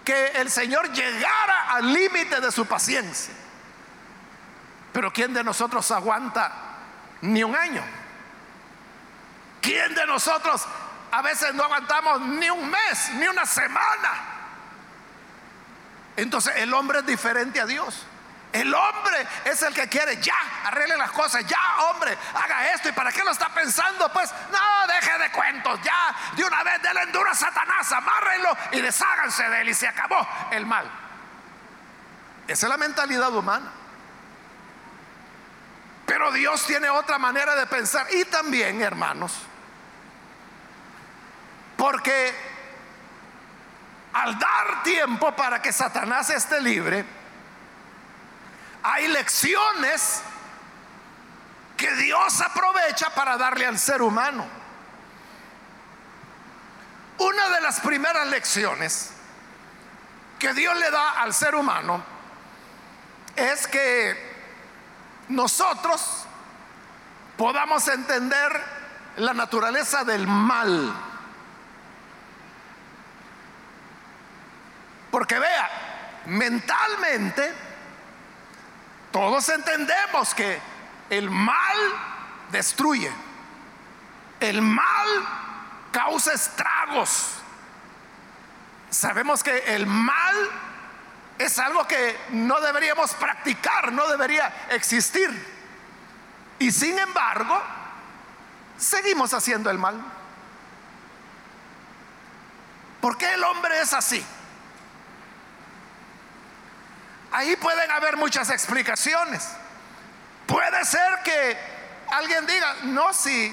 que 0.05 0.27
el 0.41 0.51
Señor 0.51 0.93
llegara 0.93 1.71
al 1.71 1.93
límite 1.93 2.41
de 2.41 2.53
su 2.53 2.67
paciencia. 2.67 3.35
Pero 4.93 5.13
¿quién 5.13 5.33
de 5.33 5.43
nosotros 5.43 5.91
aguanta 5.91 6.53
ni 7.23 7.43
un 7.43 7.57
año? 7.57 7.83
¿Quién 9.65 9.95
de 9.95 10.07
nosotros 10.07 10.63
a 11.11 11.23
veces 11.23 11.55
no 11.55 11.65
aguantamos 11.65 12.21
ni 12.21 12.51
un 12.51 12.69
mes, 12.71 13.11
ni 13.15 13.27
una 13.27 13.47
semana? 13.47 14.13
Entonces 16.19 16.55
el 16.57 16.75
hombre 16.75 16.99
es 16.99 17.07
diferente 17.07 17.63
a 17.63 17.65
Dios. 17.65 18.05
El 18.53 18.73
hombre 18.75 19.27
es 19.47 19.63
el 19.63 19.73
que 19.73 19.89
quiere 19.89 20.21
ya, 20.21 20.37
arregle 20.65 20.99
las 20.99 21.11
cosas, 21.13 21.47
ya 21.47 21.59
hombre, 21.89 22.17
haga 22.35 22.75
esto. 22.75 22.91
¿Y 22.91 22.93
para 22.93 23.11
qué 23.11 23.25
lo 23.25 23.31
está 23.31 23.49
pensando? 23.49 24.13
Pues 24.13 24.31
no, 24.53 24.87
deje 24.87 25.19
de 25.19 25.33
cuentos, 25.33 25.81
ya, 25.83 26.15
de 26.37 26.45
una 26.45 26.63
vez 26.63 26.83
la 26.83 27.03
enduro 27.03 27.31
a 27.31 27.35
Satanás, 27.35 27.91
amárrenlo 27.91 28.57
y 28.73 28.83
desháganse 28.83 29.49
de 29.49 29.63
él 29.63 29.71
y 29.71 29.75
se 29.75 29.89
acabó 29.89 30.29
el 30.51 30.67
mal. 30.67 30.89
Esa 32.47 32.67
es 32.67 32.71
la 32.71 32.77
mentalidad 32.77 33.35
humana. 33.35 33.73
Pero 36.05 36.31
Dios 36.33 36.67
tiene 36.67 36.91
otra 36.91 37.19
manera 37.19 37.57
de 37.57 37.67
pensar. 37.67 38.07
Y 38.13 38.27
también, 38.27 38.83
hermanos, 38.83 39.33
porque 41.77 42.35
al 44.13 44.39
dar 44.39 44.83
tiempo 44.83 45.35
para 45.35 45.61
que 45.61 45.73
Satanás 45.73 46.31
esté 46.31 46.61
libre, 46.61 47.05
hay 48.83 49.09
lecciones 49.09 50.23
que 51.77 51.91
Dios 51.97 52.41
aprovecha 52.41 53.11
para 53.11 53.37
darle 53.37 53.67
al 53.67 53.79
ser 53.79 54.03
humano. 54.03 54.47
Una 57.19 57.49
de 57.49 57.61
las 57.61 57.81
primeras 57.81 58.27
lecciones 58.29 59.11
que 60.39 60.53
Dios 60.53 60.77
le 60.77 60.91
da 60.91 61.23
al 61.23 61.33
ser 61.33 61.55
humano 61.55 62.03
es 63.37 63.67
que 63.67 64.35
nosotros 65.29 66.27
podamos 67.37 67.87
entender 67.89 68.61
la 69.17 69.33
naturaleza 69.33 70.05
del 70.05 70.27
mal. 70.27 70.93
Porque 75.11 75.39
vea, 75.39 75.71
mentalmente 76.27 77.55
todos 79.15 79.49
entendemos 79.49 80.35
que 80.35 80.59
el 81.09 81.31
mal 81.31 81.79
destruye, 82.51 83.13
el 84.41 84.61
mal 84.61 85.09
causa 85.93 86.33
estragos. 86.33 87.35
Sabemos 88.91 89.45
que 89.45 89.57
el 89.75 89.87
mal 89.87 90.51
es 91.39 91.59
algo 91.61 91.87
que 91.87 92.19
no 92.31 92.61
deberíamos 92.61 93.15
practicar, 93.15 93.93
no 93.93 94.09
debería 94.09 94.67
existir. 94.71 95.31
Y 96.59 96.73
sin 96.73 96.99
embargo, 96.99 97.63
seguimos 98.77 99.33
haciendo 99.33 99.71
el 99.71 99.79
mal. 99.79 99.95
¿Por 103.01 103.17
qué 103.17 103.35
el 103.35 103.45
hombre 103.45 103.81
es 103.81 103.93
así? 103.93 104.27
Ahí 107.35 107.57
pueden 107.57 107.91
haber 107.91 108.17
muchas 108.17 108.49
explicaciones. 108.51 109.45
Puede 110.47 110.85
ser 110.85 111.19
que 111.25 111.59
alguien 112.13 112.47
diga, 112.47 112.77
no, 112.85 113.13
si 113.13 113.53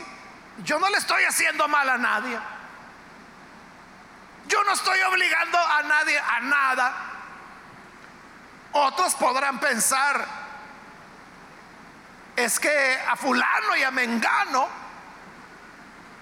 yo 0.64 0.78
no 0.78 0.88
le 0.88 0.98
estoy 0.98 1.24
haciendo 1.24 1.68
mal 1.68 1.90
a 1.90 1.98
nadie. 1.98 2.40
Yo 4.48 4.64
no 4.66 4.74
estoy 4.74 5.02
obligando 5.02 5.58
a 5.58 5.82
nadie 5.82 6.20
a 6.20 6.40
nada. 6.42 6.94
Otros 8.74 9.16
podrán 9.16 9.60
pensar, 9.60 10.28
es 12.36 12.60
que 12.60 13.00
a 13.10 13.16
fulano 13.16 13.76
y 13.78 13.82
a 13.82 13.90
mengano 13.90 14.70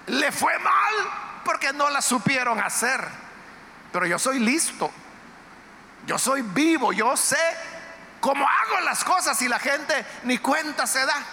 le 0.07 0.31
fue 0.31 0.57
mal 0.59 0.93
porque 1.43 1.73
no 1.73 1.89
la 1.89 2.01
supieron 2.01 2.57
hacer. 2.61 3.05
Pero 3.91 4.05
yo 4.05 4.17
soy 4.17 4.39
listo. 4.39 4.89
Yo 6.09 6.17
soy 6.17 6.41
vivo, 6.41 6.91
yo 6.91 7.15
sé 7.15 7.37
cómo 8.19 8.43
hago 8.43 8.79
las 8.79 9.03
cosas 9.03 9.39
y 9.43 9.47
la 9.47 9.59
gente 9.59 10.03
ni 10.23 10.39
cuenta 10.39 10.87
se 10.87 11.05
da. 11.05 11.23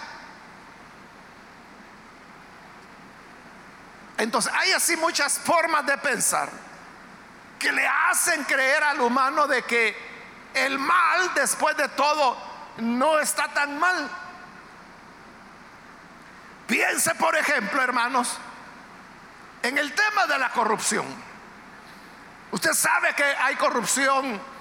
Entonces 4.19 4.53
hay 4.53 4.73
así 4.73 4.95
muchas 4.95 5.39
formas 5.39 5.83
de 5.87 5.97
pensar 5.97 6.51
que 7.57 7.71
le 7.71 7.87
hacen 7.87 8.43
creer 8.43 8.83
al 8.83 9.01
humano 9.01 9.47
de 9.47 9.63
que 9.63 9.97
el 10.53 10.77
mal 10.77 11.33
después 11.33 11.75
de 11.75 11.89
todo 11.89 12.37
no 12.77 13.17
está 13.17 13.47
tan 13.47 13.79
mal. 13.79 14.07
Piense, 16.67 17.15
por 17.15 17.35
ejemplo, 17.35 17.81
hermanos, 17.81 18.37
en 19.63 19.75
el 19.79 19.91
tema 19.95 20.27
de 20.27 20.37
la 20.37 20.51
corrupción. 20.51 21.07
Usted 22.51 22.73
sabe 22.73 23.15
que 23.15 23.23
hay 23.23 23.55
corrupción 23.55 24.55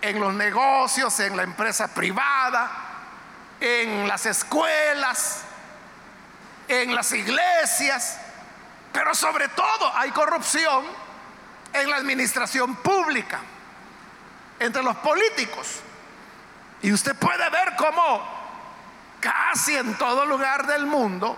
en 0.00 0.20
los 0.20 0.32
negocios, 0.34 1.18
en 1.20 1.36
la 1.36 1.42
empresa 1.42 1.88
privada, 1.88 2.70
en 3.60 4.06
las 4.06 4.26
escuelas, 4.26 5.42
en 6.68 6.94
las 6.94 7.12
iglesias, 7.12 8.18
pero 8.92 9.14
sobre 9.14 9.48
todo 9.48 9.92
hay 9.96 10.10
corrupción 10.10 10.84
en 11.72 11.90
la 11.90 11.96
administración 11.96 12.76
pública, 12.76 13.40
entre 14.58 14.82
los 14.82 14.96
políticos. 14.96 15.80
Y 16.82 16.92
usted 16.92 17.16
puede 17.16 17.48
ver 17.50 17.74
cómo 17.76 18.38
casi 19.20 19.76
en 19.76 19.94
todo 19.98 20.24
lugar 20.26 20.66
del 20.66 20.86
mundo 20.86 21.36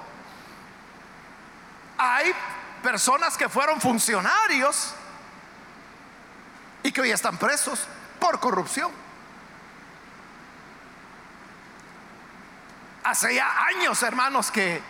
hay 1.97 2.33
personas 2.83 3.37
que 3.37 3.49
fueron 3.49 3.81
funcionarios 3.81 4.95
y 6.83 6.93
que 6.93 7.01
hoy 7.01 7.11
están 7.11 7.37
presos 7.39 7.87
por 8.21 8.39
corrupción. 8.39 8.93
Hace 13.03 13.35
ya 13.35 13.65
años, 13.67 14.03
hermanos, 14.03 14.51
que 14.51 14.83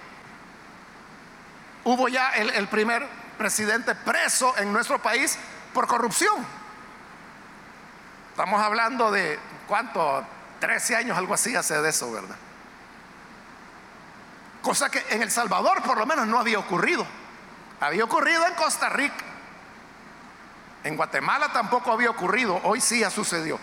hubo 1.85 2.09
ya 2.09 2.31
el, 2.33 2.69
primer 2.69 3.07
presidente 3.39 3.95
preso 3.95 4.55
en 4.59 4.73
nuestro 4.73 5.01
país 5.01 5.39
por 5.73 5.87
corrupción. 5.87 6.45
Estamos 8.31 8.61
hablando 8.61 9.11
de, 9.11 9.39
¿cuánto? 9.67 10.27
13 10.59 10.97
años, 10.97 11.17
algo 11.17 11.33
así 11.33 11.57
hace 11.57 11.81
de 11.81 11.89
eso, 11.89 12.13
¿verdad? 12.13 12.37
Cosa 14.61 14.91
que 14.91 15.03
en 15.09 15.23
El 15.23 15.31
Salvador 15.31 15.83
por 15.83 15.97
lo 15.97 16.05
menos 16.05 16.27
no 16.27 16.39
había 16.39 16.59
ocurrido. 16.59 17.07
Había 17.81 18.05
ocurrido 18.05 18.47
en 18.47 18.55
Costa 18.55 18.91
Rica. 18.91 19.25
En 20.85 20.97
Guatemala 20.97 21.53
tampoco 21.53 21.93
había 21.93 22.11
ocurrido, 22.11 22.61
hoy 22.65 22.81
sí 22.81 23.05
ha 23.05 23.11
sucedido. 23.11 23.59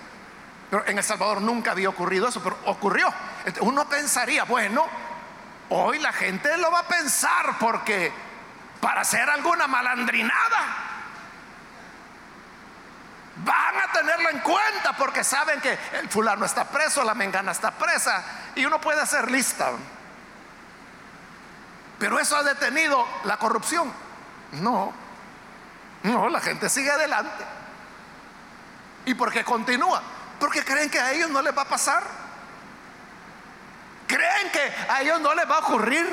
Pero 0.69 0.85
en 0.85 0.97
El 0.97 1.03
Salvador 1.03 1.41
nunca 1.41 1.71
había 1.71 1.89
ocurrido 1.89 2.27
eso, 2.27 2.43
pero 2.43 2.57
ocurrió. 2.65 3.11
Uno 3.61 3.87
pensaría, 3.87 4.43
bueno, 4.43 4.85
hoy 5.69 5.99
la 5.99 6.13
gente 6.13 6.57
lo 6.57 6.69
va 6.71 6.79
a 6.79 6.87
pensar 6.87 7.57
porque 7.59 8.11
para 8.81 9.01
hacer 9.01 9.29
alguna 9.29 9.67
malandrinada 9.67 10.87
van 13.37 13.75
a 13.77 13.91
tenerlo 13.91 14.29
en 14.29 14.39
cuenta 14.39 14.93
porque 14.97 15.23
saben 15.23 15.61
que 15.61 15.77
el 15.93 16.09
fulano 16.09 16.45
está 16.45 16.65
preso, 16.65 17.03
la 17.03 17.13
mengana 17.13 17.51
está 17.51 17.71
presa 17.71 18.23
y 18.55 18.65
uno 18.65 18.81
puede 18.81 19.01
hacer 19.01 19.31
lista. 19.31 19.71
Pero 21.99 22.19
eso 22.19 22.35
ha 22.35 22.43
detenido 22.43 23.07
la 23.23 23.37
corrupción. 23.37 23.91
No, 24.53 24.93
no, 26.03 26.29
la 26.29 26.39
gente 26.39 26.69
sigue 26.69 26.91
adelante. 26.91 27.43
¿Y 29.05 29.13
por 29.13 29.31
qué 29.31 29.43
continúa? 29.43 30.01
Porque 30.39 30.63
creen 30.63 30.89
que 30.89 30.99
a 30.99 31.13
ellos 31.13 31.29
no 31.29 31.41
les 31.41 31.57
va 31.57 31.63
a 31.63 31.69
pasar. 31.69 32.03
Creen 34.07 34.51
que 34.51 34.91
a 34.91 35.01
ellos 35.01 35.19
no 35.21 35.33
les 35.33 35.49
va 35.49 35.55
a 35.55 35.59
ocurrir. 35.59 36.07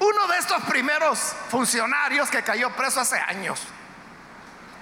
Uno 0.00 0.26
de 0.26 0.38
estos 0.38 0.62
primeros 0.64 1.18
funcionarios 1.48 2.28
que 2.28 2.42
cayó 2.42 2.70
preso 2.70 3.00
hace 3.00 3.18
años, 3.18 3.60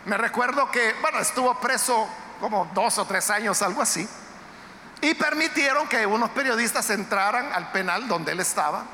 me 0.04 0.16
recuerdo 0.16 0.70
que, 0.70 0.94
bueno, 1.00 1.20
estuvo 1.20 1.54
preso 1.60 2.08
como 2.40 2.68
dos 2.74 2.98
o 2.98 3.04
tres 3.04 3.30
años, 3.30 3.62
algo 3.62 3.82
así, 3.82 4.08
y 5.00 5.14
permitieron 5.14 5.86
que 5.86 6.06
unos 6.06 6.30
periodistas 6.30 6.90
entraran 6.90 7.52
al 7.52 7.70
penal 7.70 8.08
donde 8.08 8.32
él 8.32 8.40
estaba 8.40 8.84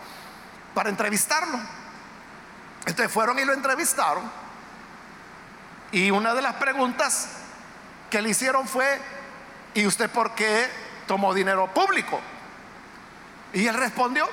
para 0.75 0.91
entrevistarlo. 0.91 1.59
Entonces 2.87 3.13
fueron 3.13 3.39
y 3.39 3.45
lo 3.45 3.53
entrevistaron. 3.53 4.31
Y 5.93 6.11
una 6.11 6.35
de 6.35 6.43
las 6.43 6.55
preguntas 6.55 7.29
que 8.11 8.21
le 8.23 8.31
hicieron 8.31 8.67
fue, 8.67 9.01
¿y 9.75 9.87
usted 9.87 10.11
por 10.11 10.35
qué 10.35 10.71
tomó 11.07 11.33
dinero 11.35 11.73
público? 11.73 12.21
Y 13.53 13.67
él 13.67 13.75
respondió, 13.75 14.29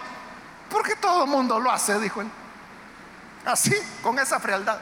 porque 0.69 0.95
todo 0.95 1.23
el 1.23 1.29
mundo 1.29 1.59
lo 1.59 1.71
hace, 1.71 1.99
dijo 1.99 2.21
él. 2.21 2.29
Así, 3.45 3.75
con 4.01 4.19
esa 4.19 4.39
frialdad. 4.39 4.79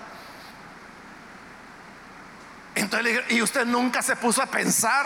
Entonces 2.76 3.26
le 3.28 3.36
¿y 3.36 3.42
usted 3.42 3.66
nunca 3.66 4.02
se 4.02 4.16
puso 4.16 4.42
a 4.42 4.48
pensar 4.48 5.06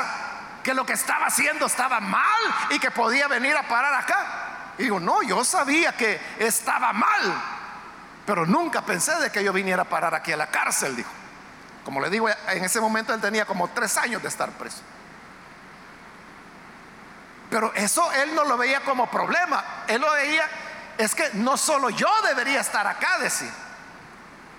que 0.63 0.73
lo 0.73 0.85
que 0.85 0.93
estaba 0.93 1.25
haciendo 1.25 1.65
estaba 1.65 1.99
mal 1.99 2.41
y 2.69 2.79
que 2.79 2.91
podía 2.91 3.27
venir 3.27 3.55
a 3.57 3.67
parar 3.67 3.93
acá? 3.93 4.46
Y 4.77 4.83
digo, 4.83 4.99
no, 4.99 5.23
yo 5.23 5.43
sabía 5.43 5.95
que 5.95 6.19
estaba 6.39 6.93
mal, 6.93 7.41
pero 8.25 8.45
nunca 8.45 8.81
pensé 8.81 9.15
de 9.15 9.31
que 9.31 9.43
yo 9.43 9.51
viniera 9.51 9.83
a 9.83 9.89
parar 9.89 10.13
aquí 10.13 10.31
a 10.31 10.37
la 10.37 10.47
cárcel, 10.47 10.95
dijo. 10.95 11.11
Como 11.83 12.01
le 12.01 12.09
digo, 12.09 12.29
en 12.29 12.63
ese 12.63 12.81
momento 12.81 13.13
él 13.13 13.21
tenía 13.21 13.45
como 13.45 13.69
tres 13.69 13.97
años 13.97 14.21
de 14.21 14.27
estar 14.27 14.49
preso. 14.51 14.81
Pero 17.49 17.73
eso 17.73 18.11
él 18.11 18.35
no 18.35 18.43
lo 18.43 18.57
veía 18.57 18.81
como 18.81 19.09
problema, 19.09 19.83
él 19.87 20.01
lo 20.01 20.11
veía 20.11 20.47
es 20.97 21.13
que 21.13 21.29
no 21.33 21.57
solo 21.57 21.89
yo 21.89 22.09
debería 22.27 22.59
estar 22.59 22.87
acá, 22.87 23.19
decir, 23.19 23.51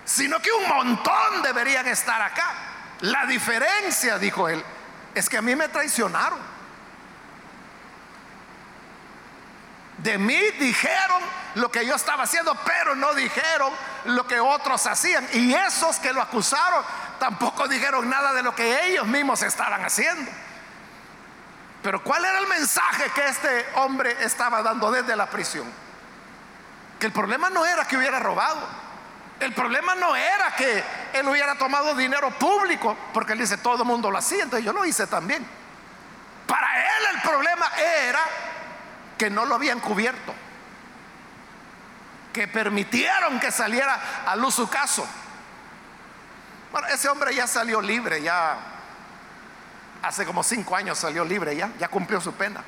sino 0.04 0.40
que 0.40 0.50
un 0.52 0.68
montón 0.68 1.42
deberían 1.42 1.86
estar 1.88 2.22
acá. 2.22 2.54
La 3.00 3.26
diferencia, 3.26 4.18
dijo 4.18 4.48
él, 4.48 4.64
es 5.14 5.28
que 5.28 5.36
a 5.36 5.42
mí 5.42 5.54
me 5.54 5.68
traicionaron. 5.68 6.38
De 9.98 10.16
mí 10.16 10.40
dijeron 10.60 11.22
lo 11.56 11.70
que 11.70 11.84
yo 11.84 11.96
estaba 11.96 12.24
haciendo, 12.24 12.54
pero 12.64 12.94
no 12.94 13.14
dijeron 13.14 13.72
lo 14.04 14.26
que 14.26 14.38
otros 14.38 14.86
hacían. 14.86 15.26
Y 15.32 15.54
esos 15.54 15.98
que 15.98 16.12
lo 16.12 16.22
acusaron 16.22 16.84
tampoco 17.18 17.66
dijeron 17.66 18.08
nada 18.08 18.32
de 18.32 18.42
lo 18.42 18.54
que 18.54 18.86
ellos 18.86 19.06
mismos 19.06 19.42
estaban 19.42 19.84
haciendo. 19.84 20.30
Pero 21.82 22.02
¿cuál 22.02 22.24
era 22.24 22.38
el 22.38 22.46
mensaje 22.46 23.10
que 23.14 23.26
este 23.26 23.66
hombre 23.76 24.16
estaba 24.20 24.62
dando 24.62 24.90
desde 24.90 25.16
la 25.16 25.26
prisión? 25.26 25.66
Que 26.98 27.06
el 27.06 27.12
problema 27.12 27.50
no 27.50 27.66
era 27.66 27.84
que 27.84 27.96
hubiera 27.96 28.18
robado. 28.18 28.60
El 29.40 29.52
problema 29.52 29.94
no 29.94 30.16
era 30.16 30.54
que 30.56 30.82
él 31.12 31.28
hubiera 31.28 31.54
tomado 31.56 31.94
dinero 31.94 32.30
público, 32.32 32.96
porque 33.14 33.34
él 33.34 33.38
dice, 33.38 33.56
todo 33.56 33.82
el 33.82 33.88
mundo 33.88 34.10
lo 34.10 34.18
hacía, 34.18 34.42
entonces 34.42 34.64
yo 34.64 34.72
lo 34.72 34.84
hice 34.84 35.06
también. 35.06 35.46
Para 36.46 36.96
él 36.96 37.04
el 37.14 37.20
problema 37.20 37.66
era 37.76 38.20
que 39.18 39.28
no 39.28 39.44
lo 39.44 39.56
habían 39.56 39.80
cubierto, 39.80 40.32
que 42.32 42.46
permitieron 42.48 43.40
que 43.40 43.50
saliera 43.50 44.24
a 44.24 44.36
luz 44.36 44.54
su 44.54 44.68
caso. 44.68 45.06
Bueno, 46.72 46.86
ese 46.88 47.08
hombre 47.08 47.34
ya 47.34 47.46
salió 47.46 47.80
libre, 47.80 48.22
ya 48.22 48.56
hace 50.02 50.24
como 50.24 50.42
cinco 50.42 50.76
años 50.76 50.98
salió 50.98 51.24
libre, 51.24 51.56
ya, 51.56 51.70
ya 51.78 51.88
cumplió 51.88 52.20
su 52.20 52.32
pena. 52.34 52.62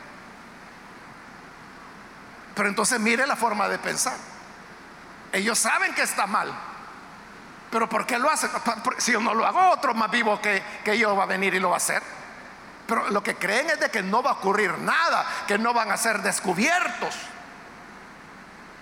Pero 2.54 2.68
entonces 2.68 2.98
mire 2.98 3.26
la 3.26 3.36
forma 3.36 3.68
de 3.68 3.78
pensar. 3.78 4.16
Ellos 5.32 5.58
saben 5.58 5.94
que 5.94 6.02
está 6.02 6.26
mal. 6.26 6.52
Pero 7.70 7.88
¿por 7.88 8.04
qué 8.04 8.18
lo 8.18 8.28
hacen? 8.28 8.50
Si 8.98 9.12
yo 9.12 9.20
no 9.20 9.32
lo 9.32 9.46
hago, 9.46 9.70
otro 9.70 9.94
más 9.94 10.10
vivo 10.10 10.40
que, 10.40 10.62
que 10.84 10.98
yo 10.98 11.14
va 11.14 11.22
a 11.22 11.26
venir 11.26 11.54
y 11.54 11.60
lo 11.60 11.70
va 11.70 11.76
a 11.76 11.78
hacer. 11.78 12.02
Pero 12.90 13.08
lo 13.10 13.22
que 13.22 13.36
creen 13.36 13.70
es 13.70 13.78
de 13.78 13.88
que 13.88 14.02
no 14.02 14.20
va 14.20 14.30
a 14.30 14.32
ocurrir 14.32 14.76
nada, 14.78 15.24
que 15.46 15.56
no 15.56 15.72
van 15.72 15.92
a 15.92 15.96
ser 15.96 16.22
descubiertos. 16.22 17.14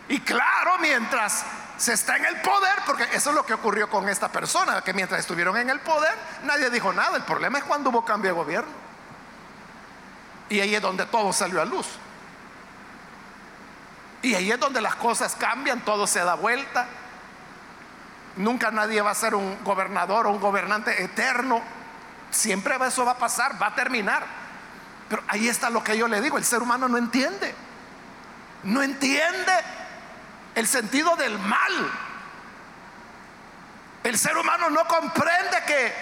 Y 0.08 0.20
claro, 0.20 0.78
mientras 0.80 1.44
se 1.76 1.92
está 1.92 2.16
en 2.16 2.24
el 2.24 2.40
poder, 2.40 2.74
porque 2.86 3.02
eso 3.12 3.28
es 3.28 3.36
lo 3.36 3.44
que 3.44 3.52
ocurrió 3.52 3.90
con 3.90 4.08
esta 4.08 4.32
persona, 4.32 4.80
que 4.80 4.94
mientras 4.94 5.20
estuvieron 5.20 5.58
en 5.58 5.68
el 5.68 5.80
poder, 5.80 6.14
nadie 6.44 6.70
dijo 6.70 6.90
nada. 6.90 7.18
El 7.18 7.24
problema 7.24 7.58
es 7.58 7.64
cuando 7.64 7.90
hubo 7.90 8.02
cambio 8.02 8.30
de 8.30 8.36
gobierno. 8.38 8.72
Y 10.48 10.60
ahí 10.60 10.74
es 10.74 10.80
donde 10.80 11.04
todo 11.04 11.30
salió 11.34 11.60
a 11.60 11.66
luz. 11.66 11.86
Y 14.22 14.34
ahí 14.34 14.50
es 14.50 14.58
donde 14.58 14.80
las 14.80 14.94
cosas 14.94 15.34
cambian, 15.34 15.82
todo 15.82 16.06
se 16.06 16.20
da 16.20 16.32
vuelta. 16.32 16.86
Nunca 18.36 18.70
nadie 18.70 19.02
va 19.02 19.10
a 19.10 19.14
ser 19.14 19.34
un 19.34 19.62
gobernador 19.64 20.28
o 20.28 20.30
un 20.30 20.40
gobernante 20.40 21.02
eterno. 21.02 21.62
Siempre 22.30 22.76
eso 22.86 23.04
va 23.04 23.12
a 23.12 23.18
pasar, 23.18 23.60
va 23.60 23.68
a 23.68 23.74
terminar. 23.74 24.24
Pero 25.08 25.22
ahí 25.28 25.48
está 25.48 25.70
lo 25.70 25.82
que 25.82 25.96
yo 25.96 26.06
le 26.08 26.20
digo, 26.20 26.38
el 26.38 26.44
ser 26.44 26.62
humano 26.62 26.88
no 26.88 26.98
entiende. 26.98 27.54
No 28.64 28.82
entiende 28.82 29.52
el 30.54 30.66
sentido 30.66 31.16
del 31.16 31.38
mal. 31.38 31.90
El 34.04 34.18
ser 34.18 34.36
humano 34.36 34.70
no 34.70 34.86
comprende 34.86 35.62
que 35.66 35.94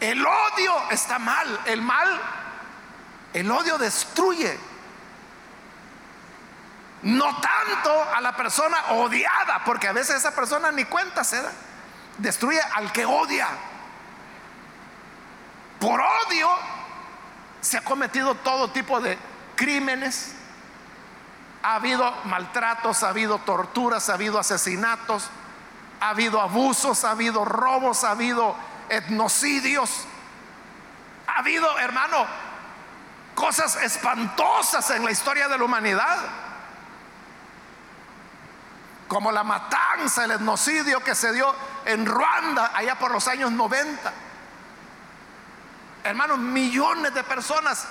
el 0.00 0.24
odio 0.24 0.90
está 0.90 1.18
mal. 1.18 1.60
El 1.66 1.82
mal, 1.82 2.20
el 3.32 3.50
odio 3.50 3.78
destruye 3.78 4.58
no 7.02 7.40
tanto 7.40 8.14
a 8.14 8.20
la 8.20 8.36
persona 8.36 8.76
odiada, 8.90 9.64
porque 9.64 9.88
a 9.88 9.92
veces 9.92 10.16
esa 10.16 10.34
persona 10.34 10.70
ni 10.70 10.84
cuenta 10.84 11.24
se 11.24 11.42
da. 11.42 11.50
Destruye 12.18 12.60
al 12.74 12.92
que 12.92 13.04
odia. 13.04 13.48
Por 15.82 16.00
odio 16.00 16.48
se 17.60 17.76
ha 17.76 17.80
cometido 17.80 18.36
todo 18.36 18.70
tipo 18.70 19.00
de 19.00 19.18
crímenes. 19.56 20.32
Ha 21.64 21.74
habido 21.74 22.08
maltratos, 22.22 23.02
ha 23.02 23.08
habido 23.08 23.38
torturas, 23.38 24.08
ha 24.08 24.14
habido 24.14 24.38
asesinatos, 24.38 25.28
ha 26.00 26.10
habido 26.10 26.40
abusos, 26.40 27.04
ha 27.04 27.10
habido 27.10 27.44
robos, 27.44 28.04
ha 28.04 28.12
habido 28.12 28.54
etnocidios. 28.88 30.04
Ha 31.26 31.40
habido, 31.40 31.76
hermano, 31.80 32.26
cosas 33.34 33.74
espantosas 33.82 34.88
en 34.90 35.04
la 35.04 35.10
historia 35.10 35.48
de 35.48 35.58
la 35.58 35.64
humanidad 35.64 36.18
como 39.08 39.32
la 39.32 39.42
matanza, 39.42 40.24
el 40.24 40.30
etnocidio 40.30 41.00
que 41.00 41.16
se 41.16 41.32
dio 41.32 41.52
en 41.84 42.06
Ruanda 42.06 42.70
allá 42.72 42.96
por 43.00 43.10
los 43.10 43.26
años 43.26 43.50
90. 43.50 44.12
Hermanos, 46.04 46.38
millones 46.38 47.14
de 47.14 47.22
personas 47.22 47.86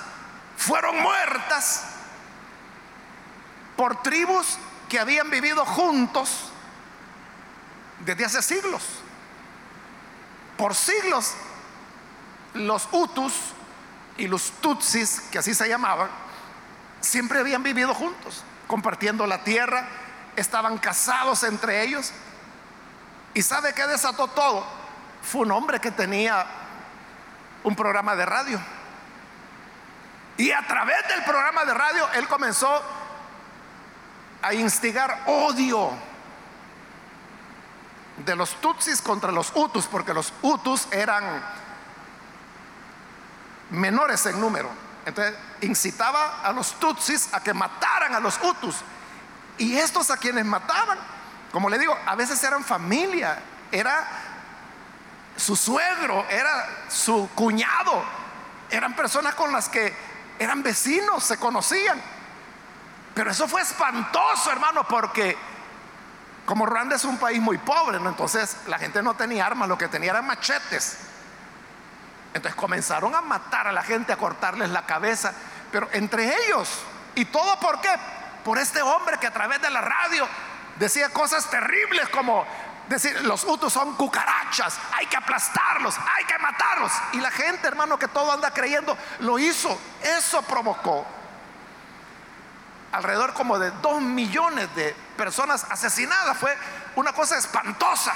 fueron 0.57 0.99
muertas 1.01 1.85
por 3.77 4.01
tribus 4.03 4.57
que 4.89 4.99
habían 4.99 5.29
vivido 5.29 5.65
juntos 5.65 6.51
desde 8.05 8.25
hace 8.25 8.41
siglos. 8.41 8.83
Por 10.57 10.75
siglos, 10.75 11.33
los 12.53 12.87
Hutus 12.91 13.33
y 14.17 14.27
los 14.27 14.51
Tutsis, 14.61 15.21
que 15.31 15.39
así 15.39 15.53
se 15.53 15.67
llamaban, 15.67 16.09
siempre 16.99 17.39
habían 17.39 17.63
vivido 17.63 17.93
juntos, 17.95 18.43
compartiendo 18.67 19.25
la 19.25 19.43
tierra, 19.43 19.87
estaban 20.35 20.77
casados 20.77 21.43
entre 21.43 21.83
ellos. 21.83 22.11
¿Y 23.33 23.41
sabe 23.41 23.73
qué 23.73 23.87
desató 23.87 24.27
todo? 24.27 24.65
Fue 25.23 25.41
un 25.41 25.51
hombre 25.51 25.79
que 25.79 25.91
tenía 25.91 26.45
un 27.63 27.75
programa 27.75 28.15
de 28.15 28.25
radio. 28.25 28.59
Y 30.37 30.51
a 30.51 30.65
través 30.65 31.07
del 31.07 31.23
programa 31.23 31.65
de 31.65 31.73
radio 31.73 32.07
él 32.13 32.27
comenzó 32.27 32.81
a 34.41 34.53
instigar 34.53 35.23
odio. 35.27 35.91
de 38.25 38.35
los 38.35 38.53
Tutsis 38.61 39.01
contra 39.01 39.31
los 39.31 39.51
Hutus, 39.55 39.87
porque 39.87 40.13
los 40.13 40.31
Hutus 40.43 40.87
eran 40.91 41.23
menores 43.71 44.25
en 44.27 44.39
número. 44.39 44.69
Entonces 45.05 45.35
incitaba 45.61 46.41
a 46.43 46.51
los 46.51 46.73
Tutsis 46.73 47.33
a 47.33 47.41
que 47.41 47.53
mataran 47.53 48.13
a 48.13 48.19
los 48.19 48.39
Hutus. 48.41 48.75
Y 49.57 49.77
estos 49.77 50.11
a 50.11 50.17
quienes 50.17 50.45
mataban, 50.45 50.97
como 51.51 51.69
le 51.69 51.79
digo, 51.79 51.97
a 52.05 52.15
veces 52.15 52.43
eran 52.43 52.63
familia, 52.63 53.39
era 53.71 54.07
su 55.41 55.55
suegro, 55.55 56.25
era 56.29 56.85
su 56.87 57.29
cuñado, 57.33 58.03
eran 58.69 58.95
personas 58.95 59.33
con 59.33 59.51
las 59.51 59.67
que 59.67 59.93
eran 60.37 60.61
vecinos, 60.61 61.23
se 61.23 61.37
conocían. 61.37 61.99
Pero 63.15 63.31
eso 63.31 63.47
fue 63.47 63.61
espantoso, 63.61 64.51
hermano, 64.51 64.87
porque 64.87 65.35
como 66.45 66.65
Ruanda 66.65 66.95
es 66.95 67.03
un 67.05 67.17
país 67.17 67.41
muy 67.41 67.57
pobre, 67.57 67.97
entonces 67.97 68.55
la 68.67 68.77
gente 68.77 69.01
no 69.01 69.15
tenía 69.15 69.45
armas, 69.45 69.67
lo 69.67 69.77
que 69.77 69.87
tenía 69.87 70.11
eran 70.11 70.27
machetes. 70.27 70.97
Entonces 72.33 72.55
comenzaron 72.55 73.13
a 73.15 73.21
matar 73.21 73.67
a 73.67 73.71
la 73.71 73.83
gente, 73.83 74.13
a 74.13 74.17
cortarles 74.17 74.69
la 74.69 74.85
cabeza, 74.85 75.33
pero 75.71 75.89
entre 75.91 76.33
ellos. 76.45 76.69
¿Y 77.15 77.25
todo 77.25 77.59
por 77.59 77.81
qué? 77.81 77.93
Por 78.45 78.57
este 78.57 78.81
hombre 78.81 79.17
que 79.17 79.27
a 79.27 79.33
través 79.33 79.61
de 79.61 79.69
la 79.69 79.81
radio 79.81 80.27
decía 80.77 81.09
cosas 81.09 81.49
terribles 81.49 82.07
como 82.09 82.45
decir, 82.95 83.21
los 83.21 83.43
hutus 83.43 83.71
son 83.71 83.95
cucarachas, 83.95 84.77
hay 84.93 85.05
que 85.07 85.17
aplastarlos, 85.17 85.95
hay 85.97 86.25
que 86.25 86.37
matarlos. 86.39 86.91
Y 87.13 87.17
la 87.17 87.31
gente, 87.31 87.67
hermano, 87.67 87.97
que 87.97 88.07
todo 88.07 88.31
anda 88.31 88.51
creyendo, 88.51 88.97
lo 89.19 89.39
hizo. 89.39 89.77
Eso 90.01 90.41
provocó 90.43 91.05
alrededor 92.91 93.33
como 93.33 93.57
de 93.57 93.71
dos 93.81 94.01
millones 94.01 94.73
de 94.75 94.95
personas 95.17 95.65
asesinadas. 95.69 96.37
Fue 96.37 96.55
una 96.95 97.13
cosa 97.13 97.37
espantosa. 97.37 98.13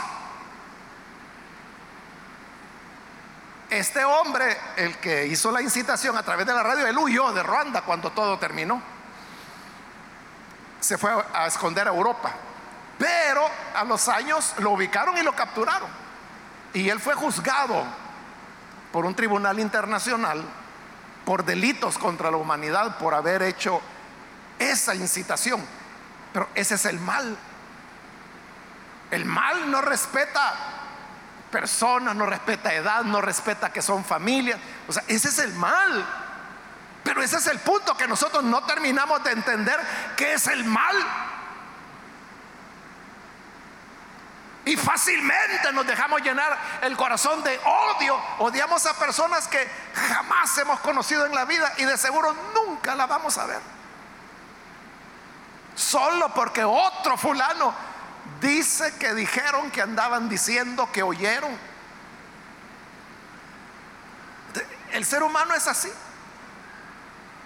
Este 3.69 4.03
hombre, 4.05 4.57
el 4.75 4.97
que 4.97 5.25
hizo 5.27 5.51
la 5.51 5.61
incitación 5.61 6.17
a 6.17 6.23
través 6.23 6.45
de 6.45 6.53
la 6.53 6.63
radio, 6.63 6.85
él 6.85 6.97
huyó 6.97 7.31
de 7.33 7.41
Ruanda 7.43 7.81
cuando 7.81 8.11
todo 8.11 8.37
terminó. 8.37 8.81
Se 10.79 10.97
fue 10.97 11.11
a 11.33 11.47
esconder 11.47 11.87
a 11.87 11.91
Europa. 11.91 12.31
Pero 12.97 13.49
a 13.75 13.83
los 13.83 14.07
años 14.07 14.53
lo 14.59 14.71
ubicaron 14.71 15.17
y 15.17 15.21
lo 15.21 15.35
capturaron. 15.35 15.89
Y 16.73 16.89
él 16.89 16.99
fue 16.99 17.13
juzgado 17.15 17.83
por 18.91 19.05
un 19.05 19.15
tribunal 19.15 19.59
internacional 19.59 20.43
por 21.25 21.43
delitos 21.43 21.97
contra 21.97 22.31
la 22.31 22.37
humanidad 22.37 22.97
por 22.97 23.13
haber 23.13 23.41
hecho 23.41 23.81
esa 24.59 24.95
incitación. 24.95 25.65
Pero 26.31 26.47
ese 26.55 26.75
es 26.75 26.85
el 26.85 26.99
mal. 26.99 27.37
El 29.11 29.25
mal 29.25 29.69
no 29.69 29.81
respeta 29.81 30.53
personas, 31.51 32.15
no 32.15 32.25
respeta 32.25 32.73
edad, 32.73 33.03
no 33.03 33.21
respeta 33.21 33.71
que 33.71 33.81
son 33.81 34.05
familias. 34.05 34.59
O 34.87 34.93
sea, 34.93 35.03
ese 35.07 35.29
es 35.29 35.39
el 35.39 35.53
mal. 35.53 36.05
Pero 37.03 37.21
ese 37.21 37.37
es 37.37 37.47
el 37.47 37.59
punto 37.59 37.95
que 37.95 38.07
nosotros 38.07 38.43
no 38.43 38.63
terminamos 38.63 39.23
de 39.23 39.31
entender 39.31 39.79
que 40.15 40.33
es 40.33 40.47
el 40.47 40.65
mal. 40.65 40.95
Y 44.65 44.75
fácilmente 44.75 45.71
nos 45.73 45.85
dejamos 45.85 46.21
llenar 46.21 46.57
el 46.81 46.97
corazón 46.97 47.43
de 47.43 47.59
odio. 47.59 48.19
Odiamos 48.39 48.83
a 48.87 48.97
personas 48.97 49.47
que 49.47 49.69
jamás 49.93 50.57
hemos 50.57 50.79
conocido 50.79 51.27
en 51.27 51.35
la 51.35 51.45
vida 51.45 51.71
y 51.77 51.85
de 51.85 51.95
seguro 51.97 52.35
nunca 52.53 52.95
la 52.95 53.05
vamos 53.05 53.37
a 53.37 53.45
ver. 53.45 53.61
Solo 55.75 56.33
porque 56.33 56.63
otro 56.63 57.15
fulano 57.15 57.75
dice 58.41 58.97
que 58.97 59.13
dijeron 59.13 59.69
que 59.69 59.83
andaban 59.83 60.29
diciendo 60.29 60.91
que 60.91 61.03
oyeron. 61.03 61.55
El 64.93 65.05
ser 65.05 65.21
humano 65.21 65.53
es 65.53 65.67
así. 65.67 65.91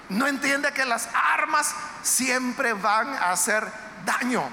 No 0.08 0.26
entiende 0.26 0.72
que 0.72 0.86
las 0.86 1.10
armas 1.14 1.76
siempre 2.02 2.74
van 2.74 3.14
a 3.14 3.32
hacer 3.32 3.70
daño. 4.06 4.44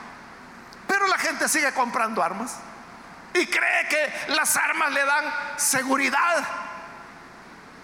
Pero 0.87 1.07
la 1.09 1.19
gente 1.19 1.49
sigue 1.49 1.73
comprando 1.73 2.23
armas 2.23 2.57
y 3.35 3.47
cree 3.47 3.89
que 3.89 4.33
las 4.33 4.57
armas 4.57 4.93
le 4.93 5.05
dan 5.05 5.25
seguridad. 5.57 6.45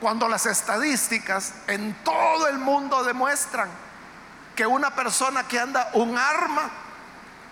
Cuando 0.00 0.28
las 0.28 0.46
estadísticas 0.46 1.54
en 1.66 1.94
todo 2.02 2.48
el 2.48 2.58
mundo 2.58 3.04
demuestran 3.04 3.68
que 4.56 4.66
una 4.66 4.94
persona 4.94 5.46
que 5.46 5.60
anda 5.60 5.90
un 5.94 6.18
arma 6.18 6.70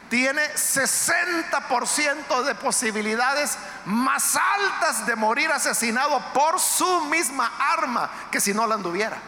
tiene 0.09 0.43
60% 0.55 2.43
de 2.43 2.55
posibilidades 2.57 3.57
más 3.85 4.37
altas 4.37 5.07
de 5.07 5.15
morir 5.15 5.51
asesinado 5.53 6.21
por 6.35 6.59
su 6.59 7.03
misma 7.03 7.51
arma 7.73 8.11
que 8.31 8.41
si 8.41 8.53
no 8.53 8.67
la 8.67 8.75
anduviera. 8.75 9.19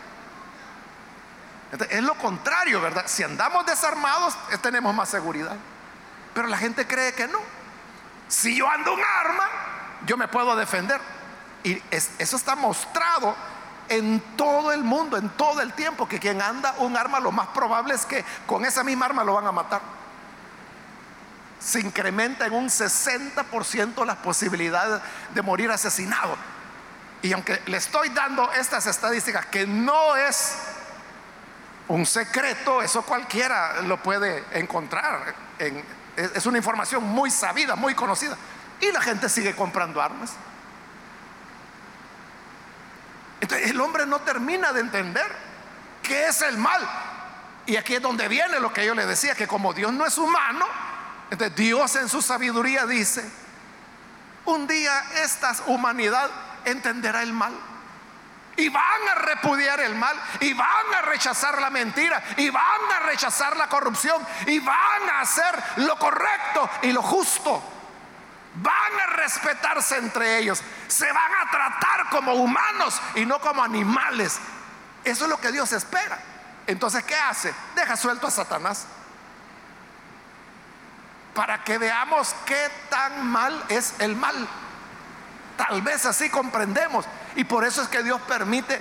es 1.89 2.03
lo 2.03 2.15
contrario, 2.17 2.81
¿verdad? 2.81 3.05
Si 3.07 3.23
andamos 3.23 3.65
desarmados, 3.65 4.37
eh, 4.51 4.59
tenemos 4.59 4.93
más 4.93 5.09
seguridad. 5.09 5.57
Pero 6.35 6.49
la 6.49 6.57
gente 6.57 6.87
cree 6.87 7.13
que 7.13 7.29
no. 7.29 7.39
Si 8.29 8.57
yo 8.57 8.69
ando 8.69 8.95
un 8.95 9.01
arma, 9.01 9.49
yo 10.07 10.17
me 10.17 10.29
puedo 10.29 10.57
defender. 10.57 11.01
Y 11.65 11.81
eso 11.91 12.37
está 12.37 12.57
mostrado 12.57 13.37
en 13.89 14.21
todo 14.37 14.73
el 14.73 14.83
mundo, 14.83 15.17
en 15.17 15.29
todo 15.31 15.61
el 15.61 15.73
tiempo, 15.75 16.09
que 16.09 16.19
quien 16.19 16.41
anda 16.41 16.75
un 16.79 16.97
arma, 16.97 17.21
lo 17.21 17.31
más 17.31 17.49
probable 17.49 17.95
es 17.95 18.07
que 18.07 18.25
con 18.47 18.65
esa 18.65 18.83
misma 18.83 19.07
arma 19.07 19.23
lo 19.23 19.35
van 19.35 19.47
a 19.47 19.53
matar. 19.53 19.81
Se 21.61 21.79
incrementa 21.79 22.47
en 22.47 22.55
un 22.55 22.69
60% 22.69 24.05
las 24.05 24.17
posibilidades 24.17 25.01
de 25.35 25.43
morir 25.43 25.71
asesinado. 25.71 26.37
Y 27.21 27.33
aunque 27.33 27.63
le 27.67 27.77
estoy 27.77 28.09
dando 28.09 28.51
estas 28.53 28.87
estadísticas, 28.87 29.47
que 29.47 29.67
no 29.67 30.17
es 30.17 30.57
un 31.89 32.05
secreto, 32.05 32.83
eso 32.83 33.03
cualquiera 33.03 33.83
lo 33.83 34.03
puede 34.03 34.45
encontrar. 34.59 35.35
Es 36.17 36.47
una 36.47 36.59
información 36.59 37.05
muy 37.05 37.31
sabida, 37.31 37.77
muy 37.77 37.95
conocida. 37.95 38.37
Y 38.81 38.91
la 38.91 39.01
gente 39.01 39.29
sigue 39.29 39.55
comprando 39.55 40.01
armas. 40.03 40.33
Entonces 43.41 43.71
el 43.71 43.81
hombre 43.81 44.07
no 44.07 44.21
termina 44.21 44.73
de 44.73 44.81
entender 44.81 45.27
qué 46.03 46.27
es 46.27 46.43
el 46.43 46.59
mal. 46.59 46.81
Y 47.67 47.77
aquí 47.77 47.95
es 47.95 48.03
donde 48.03 48.29
viene 48.29 48.61
lo 48.61 48.73
que 48.73 48.85
yo 48.85 48.95
le 48.95 49.07
decía, 49.07 49.35
que 49.35 49.47
como 49.47 49.73
Dios 49.73 49.93
no 49.93 50.05
es 50.07 50.19
humano, 50.19 50.67
entonces 51.31 51.57
Dios 51.57 51.97
en 51.97 52.09
su 52.09 52.23
sabiduría 52.23 52.87
dice, 52.87 53.29
un 54.45 54.67
día 54.67 54.93
esta 55.23 55.55
humanidad 55.67 56.31
entenderá 56.65 57.23
el 57.23 57.33
mal. 57.33 57.53
Y 58.57 58.69
van 58.69 59.09
a 59.11 59.15
repudiar 59.15 59.81
el 59.81 59.95
mal, 59.95 60.21
y 60.41 60.53
van 60.53 60.95
a 60.95 61.03
rechazar 61.03 61.61
la 61.61 61.71
mentira, 61.71 62.23
y 62.37 62.51
van 62.51 62.93
a 62.95 63.01
rechazar 63.01 63.57
la 63.57 63.69
corrupción, 63.69 64.27
y 64.47 64.59
van 64.59 65.09
a 65.11 65.21
hacer 65.21 65.63
lo 65.77 65.99
correcto 65.99 66.69
y 66.83 66.93
lo 66.93 67.03
justo. 67.03 67.63
Van 68.55 69.01
a 69.01 69.07
respetarse 69.17 69.97
entre 69.97 70.39
ellos. 70.39 70.63
Se 70.87 71.11
van 71.11 71.33
a 71.41 71.51
tratar 71.51 72.11
como 72.11 72.35
humanos 72.35 73.01
y 73.15 73.25
no 73.25 73.41
como 73.41 73.63
animales. 73.63 74.39
Eso 75.05 75.25
es 75.25 75.31
lo 75.31 75.41
que 75.41 75.53
Dios 75.53 75.73
espera. 75.73 76.19
Entonces, 76.67 77.03
¿qué 77.05 77.17
hace? 77.17 77.55
Deja 77.75 77.97
suelto 77.97 78.27
a 78.27 78.31
Satanás. 78.31 78.87
Para 81.35 81.65
que 81.65 81.79
veamos 81.79 82.35
qué 82.45 82.71
tan 82.91 83.27
mal 83.27 83.65
es 83.71 83.95
el 84.01 84.15
mal. 84.15 84.47
Tal 85.57 85.81
vez 85.81 86.05
así 86.05 86.29
comprendemos. 86.29 87.07
Y 87.37 87.45
por 87.45 87.65
eso 87.65 87.83
es 87.83 87.89
que 87.89 88.03
Dios 88.03 88.21
permite 88.23 88.81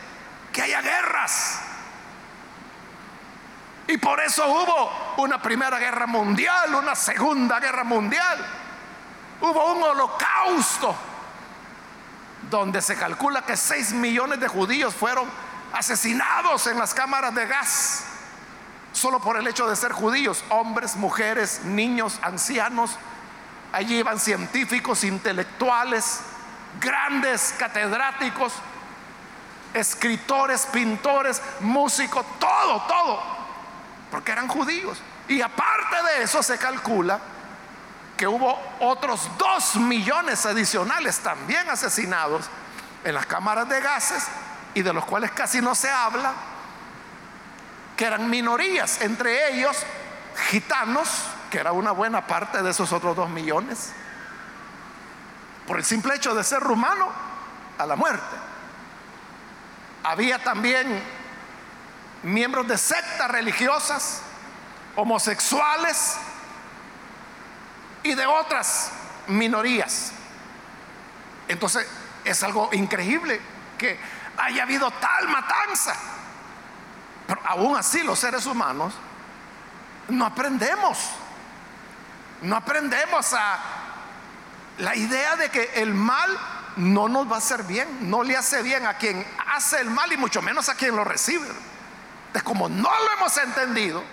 que 0.52 0.62
haya 0.62 0.82
guerras. 0.82 1.60
Y 3.88 3.98
por 3.98 4.20
eso 4.20 4.46
hubo 4.48 5.16
una 5.18 5.42
primera 5.42 5.78
guerra 5.80 6.06
mundial, 6.06 6.76
una 6.76 6.96
segunda 6.96 7.60
guerra 7.60 7.84
mundial 7.84 8.62
Hubo 9.42 9.74
un 9.74 9.82
holocausto 9.82 10.96
donde 12.50 12.82
se 12.82 12.96
calcula 12.96 13.44
que 13.44 13.58
6 13.58 13.94
millones 13.94 14.40
de 14.40 14.48
judíos 14.48 14.94
fueron 14.94 15.28
asesinados 15.74 16.68
en 16.68 16.78
las 16.78 16.94
cámaras 16.94 17.34
de 17.34 17.48
gas, 17.48 18.04
solo 18.94 19.20
por 19.20 19.38
el 19.38 19.48
hecho 19.48 19.68
de 19.68 19.76
ser 19.76 19.94
judíos, 19.94 20.44
hombres, 20.50 20.96
mujeres, 20.96 21.62
niños, 21.64 22.20
ancianos. 22.22 22.98
Allí 23.74 23.98
iban 23.98 24.20
científicos, 24.20 25.04
intelectuales, 25.04 26.20
grandes 26.80 27.54
catedráticos, 27.58 28.54
escritores, 29.74 30.66
pintores, 30.68 31.42
músicos, 31.60 32.26
todo, 32.40 32.82
todo, 32.88 33.24
porque 34.10 34.32
eran 34.32 34.48
judíos. 34.48 35.02
Y 35.28 35.42
aparte 35.42 35.96
de 36.04 36.24
eso 36.24 36.44
se 36.44 36.58
calcula 36.58 37.20
que 38.18 38.28
hubo 38.28 38.60
otros 38.80 39.30
dos 39.38 39.76
millones 39.78 40.46
adicionales 40.46 41.20
también 41.20 41.70
asesinados 41.70 42.46
en 43.04 43.16
las 43.16 43.26
cámaras 43.26 43.68
de 43.68 43.80
gases 43.82 44.28
y 44.74 44.82
de 44.82 44.94
los 44.94 45.06
cuales 45.06 45.32
casi 45.32 45.62
no 45.62 45.74
se 45.74 45.90
habla, 45.90 46.34
que 47.98 48.06
eran 48.06 48.30
minorías, 48.30 49.02
entre 49.02 49.54
ellos 49.54 49.78
gitanos, 50.50 51.10
que 51.50 51.60
era 51.60 51.72
una 51.72 51.92
buena 51.92 52.26
parte 52.28 52.62
de 52.62 52.70
esos 52.70 52.92
otros 52.94 53.16
dos 53.16 53.30
millones, 53.30 53.92
por 55.72 55.80
el 55.80 55.86
simple 55.86 56.14
hecho 56.16 56.36
de 56.36 56.44
ser 56.44 56.62
humano, 56.68 57.10
a 57.78 57.86
la 57.86 57.96
muerte. 57.96 58.36
Había 60.04 60.44
también 60.44 61.02
miembros 62.24 62.68
de 62.68 62.78
sectas 62.78 63.32
religiosas, 63.32 64.22
homosexuales 64.98 66.18
y 68.04 68.14
de 68.16 68.26
otras 68.26 68.92
minorías. 69.28 70.12
Entonces 71.48 71.88
es 72.26 72.44
algo 72.44 72.70
increíble 72.74 73.40
que 73.78 73.98
haya 74.40 74.64
habido 74.64 74.92
tal 74.92 75.30
matanza. 75.30 75.96
Pero 77.28 77.40
aún 77.46 77.78
así 77.78 78.04
los 78.04 78.20
seres 78.20 78.46
humanos 78.46 78.94
no 80.10 80.26
aprendemos. 80.26 81.12
No 82.42 82.58
aprendemos 82.58 83.34
a 83.34 83.81
la 84.82 84.96
idea 84.96 85.36
de 85.36 85.50
que 85.50 85.72
el 85.76 85.94
mal 85.94 86.36
no 86.76 87.08
nos 87.08 87.32
va 87.32 87.36
a 87.36 87.38
hacer 87.38 87.64
bien, 87.64 88.10
no 88.10 88.24
le 88.24 88.36
hace 88.36 88.64
bien 88.64 88.88
a 88.88 88.96
quien 88.96 89.26
hace 89.54 89.80
el 89.80 89.92
mal 89.92 90.12
y 90.12 90.18
mucho 90.18 90.42
menos 90.42 90.70
a 90.70 90.76
quien 90.76 90.96
lo 90.96 91.04
recibe. 91.04 91.48
De 92.34 92.42
como 92.42 92.68
no 92.68 92.90
lo 92.90 93.14
hemos 93.14 93.38
entendido, 93.38 94.04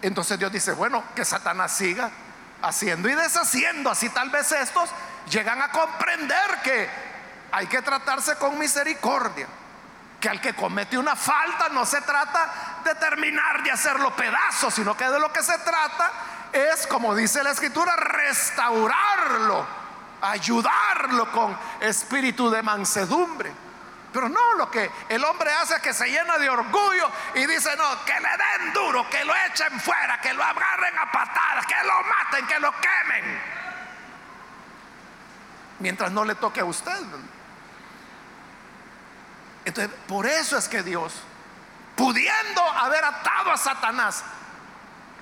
entonces 0.00 0.38
Dios 0.38 0.52
dice, 0.52 0.72
bueno, 0.72 1.02
que 1.16 1.24
Satanás 1.24 1.72
siga 1.72 2.10
haciendo 2.62 3.08
y 3.08 3.14
deshaciendo, 3.14 3.90
así 3.90 4.08
tal 4.10 4.30
vez 4.30 4.52
estos 4.52 4.90
llegan 5.28 5.60
a 5.60 5.72
comprender 5.72 6.60
que 6.62 6.88
hay 7.50 7.66
que 7.66 7.82
tratarse 7.82 8.36
con 8.36 8.56
misericordia, 8.60 9.48
que 10.20 10.28
al 10.28 10.40
que 10.40 10.54
comete 10.54 10.96
una 10.96 11.16
falta 11.16 11.68
no 11.70 11.84
se 11.84 12.00
trata 12.02 12.80
de 12.84 12.94
terminar 12.94 13.64
de 13.64 13.72
hacerlo 13.72 14.14
pedazos, 14.14 14.72
sino 14.72 14.96
que 14.96 15.08
de 15.08 15.18
lo 15.18 15.32
que 15.32 15.42
se 15.42 15.58
trata 15.58 16.12
es, 16.52 16.86
como 16.86 17.14
dice 17.14 17.42
la 17.42 17.50
escritura, 17.50 17.96
restaurarlo, 17.96 19.66
ayudarlo 20.20 21.30
con 21.32 21.56
espíritu 21.80 22.50
de 22.50 22.62
mansedumbre. 22.62 23.52
Pero 24.12 24.28
no, 24.28 24.54
lo 24.54 24.70
que 24.70 24.90
el 25.08 25.24
hombre 25.24 25.50
hace 25.54 25.76
es 25.76 25.80
que 25.80 25.94
se 25.94 26.06
llena 26.06 26.36
de 26.36 26.50
orgullo 26.50 27.10
y 27.34 27.46
dice, 27.46 27.74
no, 27.76 28.04
que 28.04 28.12
le 28.12 28.28
den 28.28 28.72
duro, 28.74 29.08
que 29.08 29.24
lo 29.24 29.34
echen 29.46 29.80
fuera, 29.80 30.20
que 30.20 30.34
lo 30.34 30.44
agarren 30.44 30.98
a 30.98 31.10
patadas, 31.10 31.66
que 31.66 31.74
lo 31.86 32.02
maten, 32.02 32.46
que 32.46 32.60
lo 32.60 32.72
quemen. 32.72 33.40
Mientras 35.78 36.12
no 36.12 36.24
le 36.24 36.34
toque 36.34 36.60
a 36.60 36.64
usted. 36.66 37.00
Entonces, 39.64 39.94
por 40.06 40.26
eso 40.26 40.58
es 40.58 40.68
que 40.68 40.82
Dios, 40.82 41.14
pudiendo 41.96 42.62
haber 42.62 43.04
atado 43.04 43.50
a 43.50 43.56
Satanás 43.56 44.22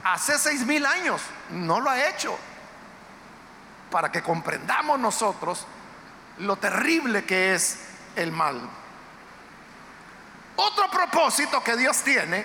hace 0.04 0.38
seis 0.38 0.64
mil 0.66 0.84
años, 0.86 1.20
no 1.50 1.80
lo 1.80 1.90
ha 1.90 2.08
hecho. 2.08 2.38
Para 3.90 4.12
que 4.12 4.22
comprendamos 4.22 4.98
nosotros 4.98 5.66
lo 6.38 6.56
terrible 6.56 7.24
que 7.24 7.54
es 7.54 7.80
el 8.16 8.32
mal. 8.32 8.60
Otro 10.56 10.90
propósito 10.90 11.62
que 11.62 11.76
Dios 11.76 12.02
tiene 12.02 12.44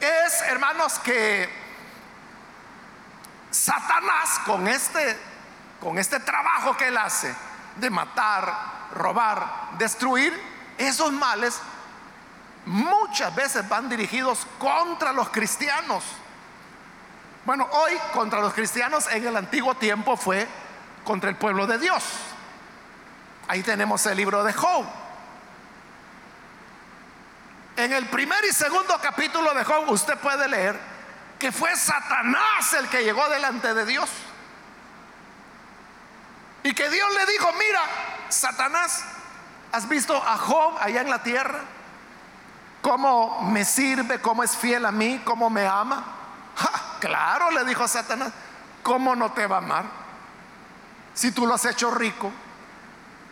es, 0.00 0.42
hermanos, 0.42 0.98
que 1.00 1.48
Satanás 3.50 4.40
con 4.44 4.68
este 4.68 5.18
con 5.80 5.98
este 5.98 6.20
trabajo 6.20 6.76
que 6.76 6.88
él 6.88 6.96
hace 6.96 7.34
de 7.76 7.90
matar, 7.90 8.88
robar, 8.92 9.70
destruir, 9.78 10.32
esos 10.76 11.12
males 11.12 11.60
muchas 12.68 13.34
veces 13.34 13.68
van 13.68 13.88
dirigidos 13.88 14.46
contra 14.58 15.12
los 15.12 15.30
cristianos. 15.30 16.04
Bueno, 17.44 17.66
hoy 17.72 17.98
contra 18.12 18.40
los 18.40 18.52
cristianos 18.52 19.08
en 19.10 19.26
el 19.26 19.36
antiguo 19.36 19.74
tiempo 19.74 20.16
fue 20.16 20.46
contra 21.04 21.30
el 21.30 21.36
pueblo 21.36 21.66
de 21.66 21.78
Dios. 21.78 22.04
Ahí 23.48 23.62
tenemos 23.62 24.04
el 24.06 24.16
libro 24.16 24.44
de 24.44 24.52
Job. 24.52 24.84
En 27.76 27.92
el 27.92 28.06
primer 28.06 28.44
y 28.44 28.52
segundo 28.52 28.98
capítulo 29.00 29.54
de 29.54 29.64
Job 29.64 29.88
usted 29.90 30.18
puede 30.18 30.48
leer 30.48 30.78
que 31.38 31.52
fue 31.52 31.74
Satanás 31.76 32.74
el 32.74 32.88
que 32.88 33.04
llegó 33.04 33.26
delante 33.28 33.72
de 33.72 33.86
Dios. 33.86 34.10
Y 36.64 36.74
que 36.74 36.90
Dios 36.90 37.08
le 37.14 37.32
dijo, 37.32 37.50
mira, 37.52 37.80
Satanás, 38.28 39.04
¿has 39.72 39.88
visto 39.88 40.14
a 40.14 40.36
Job 40.36 40.76
allá 40.80 41.00
en 41.00 41.08
la 41.08 41.22
tierra? 41.22 41.60
¿Cómo 42.82 43.42
me 43.42 43.64
sirve? 43.64 44.20
¿Cómo 44.20 44.42
es 44.42 44.56
fiel 44.56 44.86
a 44.86 44.92
mí? 44.92 45.20
¿Cómo 45.24 45.50
me 45.50 45.66
ama? 45.66 46.04
claro, 47.00 47.50
le 47.50 47.64
dijo 47.64 47.86
Satanás, 47.86 48.32
¿cómo 48.82 49.14
no 49.14 49.32
te 49.32 49.46
va 49.46 49.56
a 49.56 49.58
amar? 49.58 49.84
Si 51.14 51.32
tú 51.32 51.46
lo 51.46 51.54
has 51.54 51.64
hecho 51.64 51.90
rico, 51.90 52.30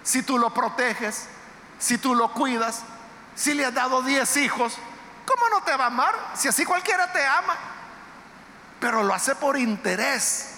si 0.02 0.22
tú 0.22 0.38
lo 0.38 0.52
proteges, 0.52 1.28
si 1.78 1.98
tú 1.98 2.14
lo 2.14 2.32
cuidas, 2.32 2.82
si 3.34 3.54
le 3.54 3.64
has 3.64 3.74
dado 3.74 4.02
10 4.02 4.36
hijos, 4.38 4.76
¿cómo 5.24 5.48
no 5.50 5.62
te 5.62 5.76
va 5.76 5.84
a 5.84 5.88
amar? 5.88 6.14
Si 6.34 6.48
así 6.48 6.64
cualquiera 6.64 7.12
te 7.12 7.24
ama. 7.24 7.54
Pero 8.80 9.02
lo 9.02 9.14
hace 9.14 9.34
por 9.34 9.56
interés. 9.56 10.54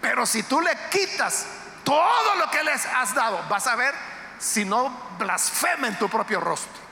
Pero 0.00 0.26
si 0.26 0.42
tú 0.42 0.60
le 0.60 0.76
quitas 0.90 1.46
todo 1.84 2.34
lo 2.36 2.50
que 2.50 2.62
les 2.62 2.84
has 2.86 3.14
dado, 3.14 3.42
vas 3.48 3.66
a 3.66 3.76
ver 3.76 3.94
si 4.38 4.64
no 4.64 4.90
blasfema 5.18 5.88
en 5.88 5.98
tu 5.98 6.08
propio 6.08 6.40
rostro. 6.40 6.85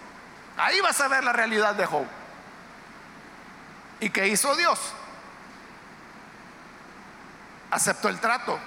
Ahí 0.57 0.81
vas 0.81 1.01
a 1.01 1.09
ver 1.09 1.25
la 1.25 1.33
realidad 1.33 1.75
de 1.75 1.87
Job. 1.87 2.07
¿Y 4.01 4.11
qué 4.11 4.29
hizo 4.29 4.55
Dios? 4.57 4.79
Aceptó 7.71 8.09
el 8.09 8.21
trato. 8.21 8.59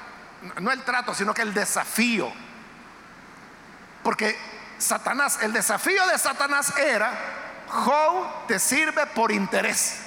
No 0.62 0.72
el 0.72 0.84
trato, 0.84 1.14
sino 1.14 1.34
que 1.34 1.42
el 1.42 1.54
desafío. 1.54 2.32
Porque 4.04 4.38
Satanás, 4.78 5.40
el 5.42 5.54
desafío 5.54 6.06
de 6.08 6.18
Satanás 6.18 6.78
era, 6.78 7.12
Job 7.70 8.48
te 8.48 8.60
sirve 8.60 9.06
por 9.08 9.32
interés. 9.32 10.00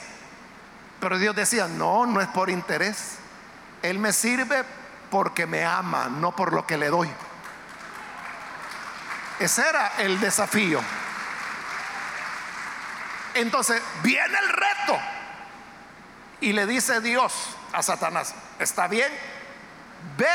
Pero 1.01 1.19
Dios 1.19 1.35
decía, 1.35 1.67
no, 1.67 2.07
no 2.07 2.21
es 2.21 2.29
por 2.29 2.51
interés. 2.51 3.17
Él 3.83 3.99
me 3.99 4.13
sirve 4.13 4.65
porque 5.11 5.47
me 5.47 5.65
ama, 5.65 6.09
no 6.09 6.37
por 6.37 6.53
lo 6.53 6.67
que 6.67 6.77
le 6.77 6.89
doy. 6.89 7.11
Ese 9.39 9.67
era 9.67 9.95
el 9.99 10.21
desafío. 10.21 10.81
Entonces 13.35 13.83
viene 14.03 14.39
el 14.39 14.49
reto 14.49 14.99
y 16.41 16.53
le 16.53 16.67
dice 16.67 17.01
Dios 17.01 17.33
a 17.73 17.83
Satanás, 17.83 18.35
está 18.59 18.89
bien, 18.89 19.13
ve, 20.17 20.27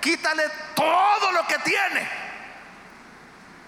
quítale 0.00 0.44
todo 0.74 1.32
lo 1.32 1.46
que 1.46 1.58
tiene 1.58 2.28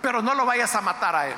pero 0.01 0.23
no 0.23 0.35
lo 0.35 0.47
vayas 0.47 0.75
a 0.75 0.81
matar 0.81 1.15
a 1.15 1.29
él. 1.29 1.37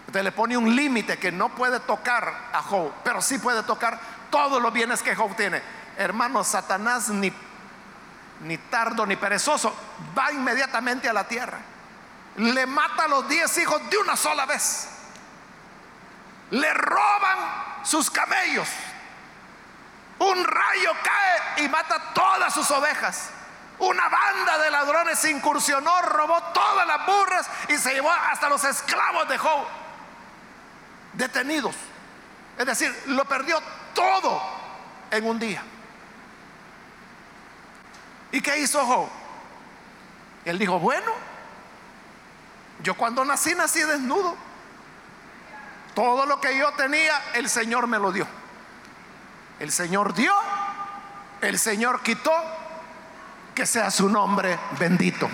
Entonces 0.00 0.24
le 0.24 0.32
pone 0.32 0.56
un 0.56 0.74
límite 0.74 1.18
que 1.18 1.32
no 1.32 1.48
puede 1.50 1.80
tocar 1.80 2.50
a 2.52 2.62
Job, 2.62 2.92
pero 3.02 3.20
sí 3.20 3.38
puede 3.38 3.62
tocar 3.62 3.98
todos 4.30 4.62
los 4.62 4.72
bienes 4.72 5.02
que 5.02 5.16
Job 5.16 5.34
tiene. 5.34 5.62
Hermano, 5.96 6.44
Satanás 6.44 7.08
ni, 7.08 7.32
ni 8.42 8.58
tardo 8.58 9.06
ni 9.06 9.16
perezoso 9.16 9.74
va 10.16 10.32
inmediatamente 10.32 11.08
a 11.08 11.12
la 11.12 11.26
tierra. 11.26 11.58
Le 12.36 12.66
mata 12.66 13.04
a 13.04 13.08
los 13.08 13.28
diez 13.28 13.56
hijos 13.58 13.80
de 13.90 13.96
una 13.98 14.16
sola 14.16 14.46
vez. 14.46 14.88
Le 16.54 16.72
roban 16.72 17.38
sus 17.82 18.08
camellos. 18.10 18.68
Un 20.20 20.44
rayo 20.44 20.92
cae 21.02 21.64
y 21.64 21.68
mata 21.68 22.12
todas 22.14 22.54
sus 22.54 22.70
ovejas. 22.70 23.30
Una 23.80 24.08
banda 24.08 24.58
de 24.58 24.70
ladrones 24.70 25.24
incursionó, 25.24 26.00
robó 26.02 26.40
todas 26.52 26.86
las 26.86 27.06
burras 27.06 27.50
y 27.68 27.76
se 27.76 27.94
llevó 27.94 28.10
hasta 28.10 28.48
los 28.48 28.62
esclavos 28.62 29.28
de 29.28 29.36
Job 29.36 29.66
detenidos. 31.14 31.74
Es 32.56 32.66
decir, 32.66 32.94
lo 33.06 33.24
perdió 33.24 33.60
todo 33.92 34.40
en 35.10 35.26
un 35.26 35.40
día. 35.40 35.62
¿Y 38.30 38.40
qué 38.40 38.58
hizo 38.60 38.86
Job? 38.86 39.08
Él 40.44 40.56
dijo, 40.56 40.78
bueno, 40.78 41.10
yo 42.80 42.94
cuando 42.94 43.24
nací 43.24 43.56
nací 43.56 43.80
desnudo. 43.80 44.53
Todo 45.94 46.26
lo 46.26 46.40
que 46.40 46.56
yo 46.58 46.72
tenía, 46.72 47.20
el 47.34 47.48
Señor 47.48 47.86
me 47.86 47.98
lo 47.98 48.10
dio. 48.10 48.26
El 49.60 49.70
Señor 49.70 50.14
dio, 50.14 50.34
el 51.40 51.58
Señor 51.58 52.02
quitó, 52.02 52.32
que 53.54 53.66
sea 53.66 53.90
su 53.90 54.08
nombre 54.08 54.58
bendito. 54.78 55.30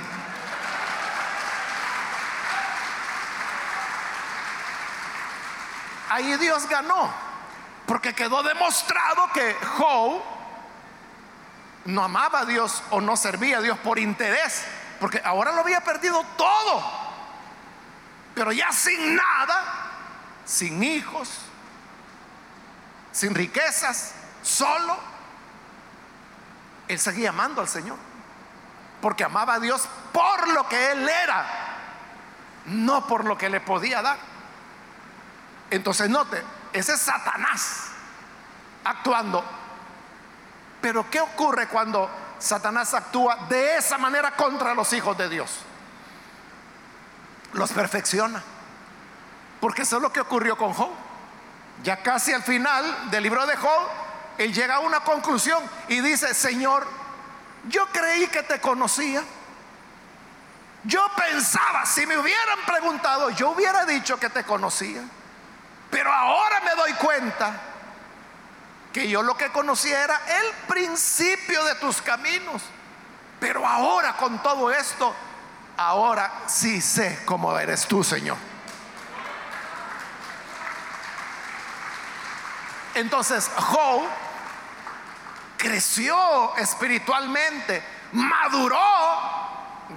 Ahí 6.10 6.36
Dios 6.36 6.68
ganó, 6.68 7.10
porque 7.86 8.14
quedó 8.14 8.42
demostrado 8.42 9.30
que 9.32 9.54
Job 9.78 10.20
no 11.86 12.02
amaba 12.02 12.40
a 12.40 12.44
Dios 12.44 12.82
o 12.90 13.00
no 13.00 13.16
servía 13.16 13.58
a 13.58 13.60
Dios 13.62 13.78
por 13.78 13.98
interés, 13.98 14.66
porque 14.98 15.22
ahora 15.24 15.52
lo 15.52 15.60
había 15.60 15.80
perdido 15.80 16.22
todo, 16.36 16.84
pero 18.34 18.52
ya 18.52 18.70
sin 18.72 19.16
nada, 19.16 19.79
sin 20.50 20.82
hijos, 20.82 21.28
sin 23.12 23.36
riquezas, 23.36 24.12
solo 24.42 24.98
él 26.88 26.98
seguía 26.98 27.28
amando 27.28 27.60
al 27.60 27.68
Señor. 27.68 27.96
Porque 29.00 29.22
amaba 29.22 29.54
a 29.54 29.60
Dios 29.60 29.88
por 30.12 30.48
lo 30.48 30.68
que 30.68 30.90
él 30.90 31.08
era, 31.08 31.46
no 32.66 33.06
por 33.06 33.24
lo 33.24 33.38
que 33.38 33.48
le 33.48 33.60
podía 33.60 34.02
dar. 34.02 34.18
Entonces 35.70 36.10
note, 36.10 36.42
ese 36.72 36.94
es 36.94 37.00
Satanás 37.00 37.92
actuando. 38.82 39.44
Pero 40.80 41.08
¿qué 41.08 41.20
ocurre 41.20 41.68
cuando 41.68 42.10
Satanás 42.40 42.92
actúa 42.92 43.36
de 43.48 43.76
esa 43.76 43.98
manera 43.98 44.32
contra 44.32 44.74
los 44.74 44.92
hijos 44.92 45.16
de 45.16 45.28
Dios? 45.28 45.60
Los 47.52 47.70
perfecciona. 47.70 48.42
Porque 49.60 49.82
eso 49.82 49.96
es 49.96 50.02
lo 50.02 50.12
que 50.12 50.20
ocurrió 50.20 50.56
con 50.56 50.72
Job. 50.72 50.90
Ya 51.82 52.02
casi 52.02 52.32
al 52.32 52.42
final 52.42 53.10
del 53.10 53.22
libro 53.22 53.46
de 53.46 53.56
Job, 53.56 53.88
él 54.38 54.52
llega 54.52 54.76
a 54.76 54.80
una 54.80 55.00
conclusión 55.00 55.62
y 55.88 56.00
dice, 56.00 56.34
Señor, 56.34 56.86
yo 57.68 57.86
creí 57.92 58.26
que 58.28 58.42
te 58.42 58.60
conocía. 58.60 59.22
Yo 60.84 61.00
pensaba, 61.14 61.84
si 61.84 62.06
me 62.06 62.16
hubieran 62.16 62.58
preguntado, 62.66 63.30
yo 63.30 63.50
hubiera 63.50 63.84
dicho 63.84 64.18
que 64.18 64.30
te 64.30 64.44
conocía. 64.44 65.02
Pero 65.90 66.12
ahora 66.12 66.60
me 66.60 66.74
doy 66.74 66.92
cuenta 66.94 67.52
que 68.92 69.08
yo 69.08 69.22
lo 69.22 69.36
que 69.36 69.50
conocía 69.50 70.02
era 70.02 70.20
el 70.40 70.52
principio 70.66 71.64
de 71.64 71.74
tus 71.76 72.00
caminos. 72.00 72.62
Pero 73.38 73.66
ahora 73.66 74.16
con 74.16 74.42
todo 74.42 74.70
esto, 74.70 75.14
ahora 75.76 76.44
sí 76.46 76.80
sé 76.80 77.22
cómo 77.24 77.58
eres 77.58 77.86
tú, 77.86 78.02
Señor. 78.02 78.49
Entonces 83.00 83.50
Job 83.56 84.02
creció 85.56 86.54
espiritualmente, 86.56 87.82
maduró. 88.12 88.78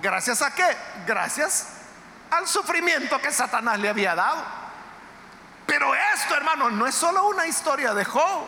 ¿Gracias 0.02 0.42
a 0.42 0.56
qué? 0.56 0.78
Gracias 1.06 1.68
al 2.32 2.48
sufrimiento 2.48 3.20
que 3.20 3.32
Satanás 3.32 3.78
le 3.80 3.90
había 3.90 4.16
dado. 4.16 4.42
Pero 5.66 5.94
esto, 6.16 6.36
hermano, 6.36 6.70
no 6.70 6.88
es 6.88 6.96
solo 6.96 7.28
una 7.28 7.46
historia 7.46 7.94
de 7.94 8.06
Job. 8.06 8.48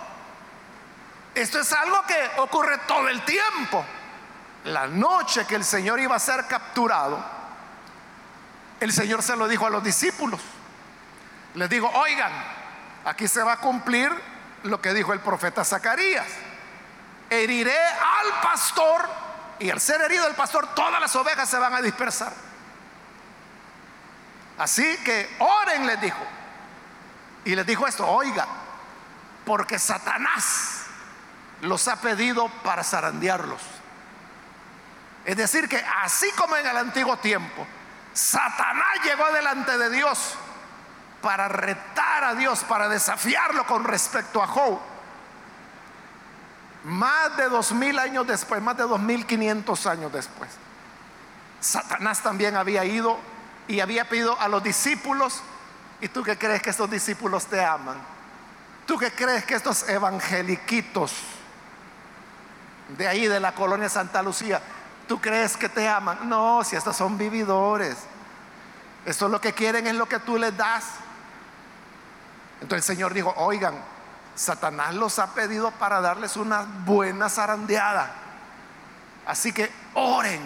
Esto 1.34 1.60
es 1.60 1.74
algo 1.74 2.02
que 2.04 2.32
ocurre 2.38 2.78
todo 2.88 3.10
el 3.10 3.24
tiempo. 3.26 3.86
La 4.63 4.88
noche 4.88 5.46
que 5.46 5.56
el 5.56 5.65
Señor 5.65 6.00
iba 6.00 6.15
a 6.15 6.20
ser 6.20 6.48
capturado, 6.48 7.24
el 8.80 8.94
Señor 8.94 9.22
se 9.22 9.36
lo 9.36 9.50
dijo 9.50 9.65
a 9.65 9.70
los 9.70 9.84
discípulos. 9.84 10.39
Les 11.56 11.70
digo, 11.70 11.89
oigan, 11.89 12.32
aquí 13.04 13.28
se 13.28 13.44
va 13.44 13.54
a 13.54 13.58
cumplir 13.58 14.35
lo 14.65 14.82
que 14.82 14.93
dijo 14.93 15.13
el 15.13 15.19
profeta 15.19 15.63
Zacarías. 15.63 16.28
Heriré 17.30 17.78
al 17.78 18.41
pastor 18.41 19.10
y 19.60 19.69
al 19.69 19.80
ser 19.80 20.01
herido 20.01 20.28
el 20.28 20.36
pastor, 20.36 20.67
todas 20.75 20.99
las 20.99 21.15
ovejas 21.15 21.49
se 21.49 21.58
van 21.58 21.73
a 21.73 21.82
dispersar. 21.82 22.34
Así 24.58 24.97
que 25.04 25.36
oren, 25.39 25.88
les 25.88 25.99
dijo. 26.01 26.23
Y 27.45 27.56
les 27.56 27.65
dijo 27.65 27.88
esto, 27.88 28.08
oiga, 28.08 28.47
porque 29.45 29.78
Satanás 29.78 30.82
los 31.62 31.88
ha 31.88 31.97
pedido 31.97 32.49
para 32.63 32.84
zarandearlos. 32.84 33.62
Es 35.25 35.38
decir, 35.38 35.67
que 35.67 35.84
así 36.04 36.30
como 36.32 36.56
en 36.56 36.65
el 36.65 36.78
antiguo 36.78 37.17
tiempo, 37.17 37.65
Satanás 38.13 38.99
llegó 39.04 39.32
delante 39.32 39.78
de 39.78 39.89
Dios 39.89 40.36
para 41.26 41.48
retar 41.48 42.24
a 42.24 42.36
Dios, 42.36 42.64
para 42.66 42.88
desafiarlo 42.88 43.66
con 43.66 43.84
respecto 43.84 44.44
a 44.44 44.46
Job. 44.46 44.78
Más 46.84 47.36
de 47.36 47.50
dos 47.50 47.72
mil 47.72 47.98
años 47.98 48.28
después, 48.28 48.62
más 48.62 48.78
de 48.78 48.84
dos 48.84 49.00
mil 49.00 49.26
quinientos 49.26 49.88
años 49.88 50.14
después, 50.14 50.52
Satanás 51.60 52.22
también 52.22 52.56
había 52.56 52.86
ido 52.86 53.18
y 53.68 53.80
había 53.80 54.08
pedido 54.08 54.40
a 54.40 54.48
los 54.48 54.62
discípulos, 54.62 55.42
¿y 56.00 56.10
tú 56.10 56.22
qué 56.22 56.38
crees 56.38 56.62
que 56.62 56.70
estos 56.70 56.92
discípulos 56.92 57.48
te 57.48 57.66
aman? 57.66 57.98
¿Tú 58.86 58.96
qué 59.00 59.12
crees 59.12 59.46
que 59.46 59.56
estos 59.56 59.90
evangeliquitos 59.90 61.12
de 63.00 63.08
ahí 63.08 63.26
de 63.26 63.40
la 63.40 63.56
colonia 63.56 63.90
Santa 63.90 64.22
Lucía, 64.22 64.62
tú 65.08 65.20
crees 65.20 65.58
que 65.58 65.70
te 65.70 65.90
aman? 65.90 66.30
No, 66.30 66.64
si 66.64 66.76
estos 66.76 66.96
son 66.96 67.18
vividores. 67.18 67.98
Esto 69.08 69.28
lo 69.28 69.42
que 69.42 69.54
quieren 69.54 69.88
es 69.88 69.96
lo 69.96 70.06
que 70.08 70.20
tú 70.20 70.38
les 70.38 70.56
das. 70.56 70.84
Entonces 72.62 72.89
el 72.89 72.96
Señor 72.96 73.13
dijo, 73.13 73.34
oigan, 73.38 73.76
Satanás 74.36 74.94
los 74.96 75.20
ha 75.20 75.34
pedido 75.34 75.72
para 75.72 76.02
darles 76.02 76.36
una 76.36 76.62
buena 76.62 77.30
zarandeada. 77.30 78.12
Así 79.26 79.54
que 79.54 79.72
oren, 79.94 80.41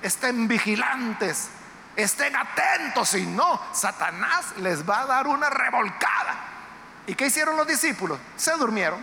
estén 0.00 0.48
vigilantes, 0.48 1.48
estén 1.96 2.34
atentos, 2.36 3.08
si 3.10 3.26
no, 3.26 3.60
Satanás 3.72 4.56
les 4.58 4.88
va 4.88 5.00
a 5.00 5.06
dar 5.06 5.26
una 5.26 5.50
revolcada. 5.50 6.34
¿Y 7.06 7.14
qué 7.14 7.26
hicieron 7.26 7.56
los 7.56 7.66
discípulos? 7.66 8.18
Se 8.36 8.52
durmieron. 8.52 9.00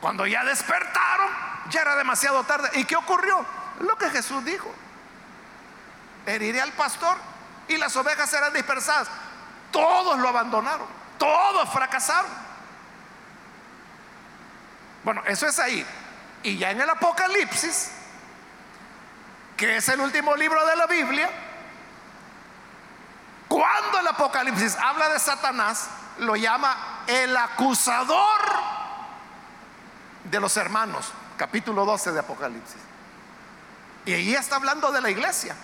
Cuando 0.00 0.26
ya 0.26 0.44
despertaron, 0.44 1.28
ya 1.70 1.80
era 1.80 1.96
demasiado 1.96 2.44
tarde. 2.44 2.70
¿Y 2.74 2.84
qué 2.84 2.96
ocurrió? 2.96 3.44
Lo 3.80 3.96
que 3.96 4.10
Jesús 4.10 4.44
dijo. 4.44 4.72
Heriré 6.26 6.60
al 6.60 6.72
pastor 6.72 7.16
y 7.68 7.76
las 7.76 7.96
ovejas 7.96 8.30
serán 8.30 8.52
dispersadas. 8.52 9.08
Todos 9.72 10.18
lo 10.18 10.28
abandonaron, 10.28 10.86
todos 11.18 11.68
fracasaron. 11.70 12.30
Bueno, 15.02 15.22
eso 15.26 15.46
es 15.46 15.58
ahí. 15.58 15.84
Y 16.44 16.58
ya 16.58 16.70
en 16.70 16.80
el 16.80 16.90
Apocalipsis, 16.90 17.90
que 19.56 19.76
es 19.76 19.88
el 19.88 20.00
último 20.00 20.36
libro 20.36 20.64
de 20.66 20.76
la 20.76 20.86
Biblia, 20.86 21.30
cuando 23.48 23.98
el 23.98 24.08
Apocalipsis 24.08 24.76
habla 24.76 25.08
de 25.08 25.18
Satanás, 25.18 25.88
lo 26.18 26.36
llama 26.36 27.04
el 27.06 27.36
acusador 27.36 28.40
de 30.24 30.40
los 30.40 30.56
hermanos, 30.56 31.12
capítulo 31.36 31.84
12 31.84 32.12
de 32.12 32.20
Apocalipsis. 32.20 32.80
Y 34.04 34.12
ahí 34.12 34.34
está 34.34 34.56
hablando 34.56 34.90
de 34.90 35.00
la 35.00 35.10
iglesia. 35.10 35.54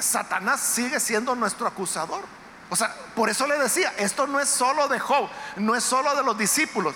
Satanás 0.00 0.60
sigue 0.60 1.00
siendo 1.00 1.34
nuestro 1.34 1.66
acusador. 1.66 2.37
O 2.70 2.76
sea, 2.76 2.94
por 3.14 3.30
eso 3.30 3.46
le 3.46 3.58
decía, 3.58 3.94
esto 3.96 4.26
no 4.26 4.40
es 4.40 4.48
solo 4.48 4.88
de 4.88 4.98
Job, 4.98 5.28
no 5.56 5.74
es 5.74 5.84
solo 5.84 6.14
de 6.14 6.22
los 6.22 6.36
discípulos, 6.36 6.94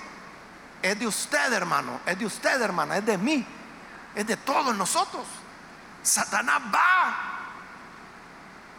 es 0.83 0.99
de 0.99 1.07
usted, 1.07 1.53
hermano, 1.53 2.01
es 2.05 2.19
de 2.19 2.27
usted, 2.27 2.61
hermana, 2.61 2.99
es 2.99 3.07
de 3.07 3.17
mí, 3.17 3.47
es 4.15 4.27
de 4.27 4.37
todos 4.37 4.75
nosotros. 4.77 5.25
Satanás 6.03 6.61
va 6.75 7.33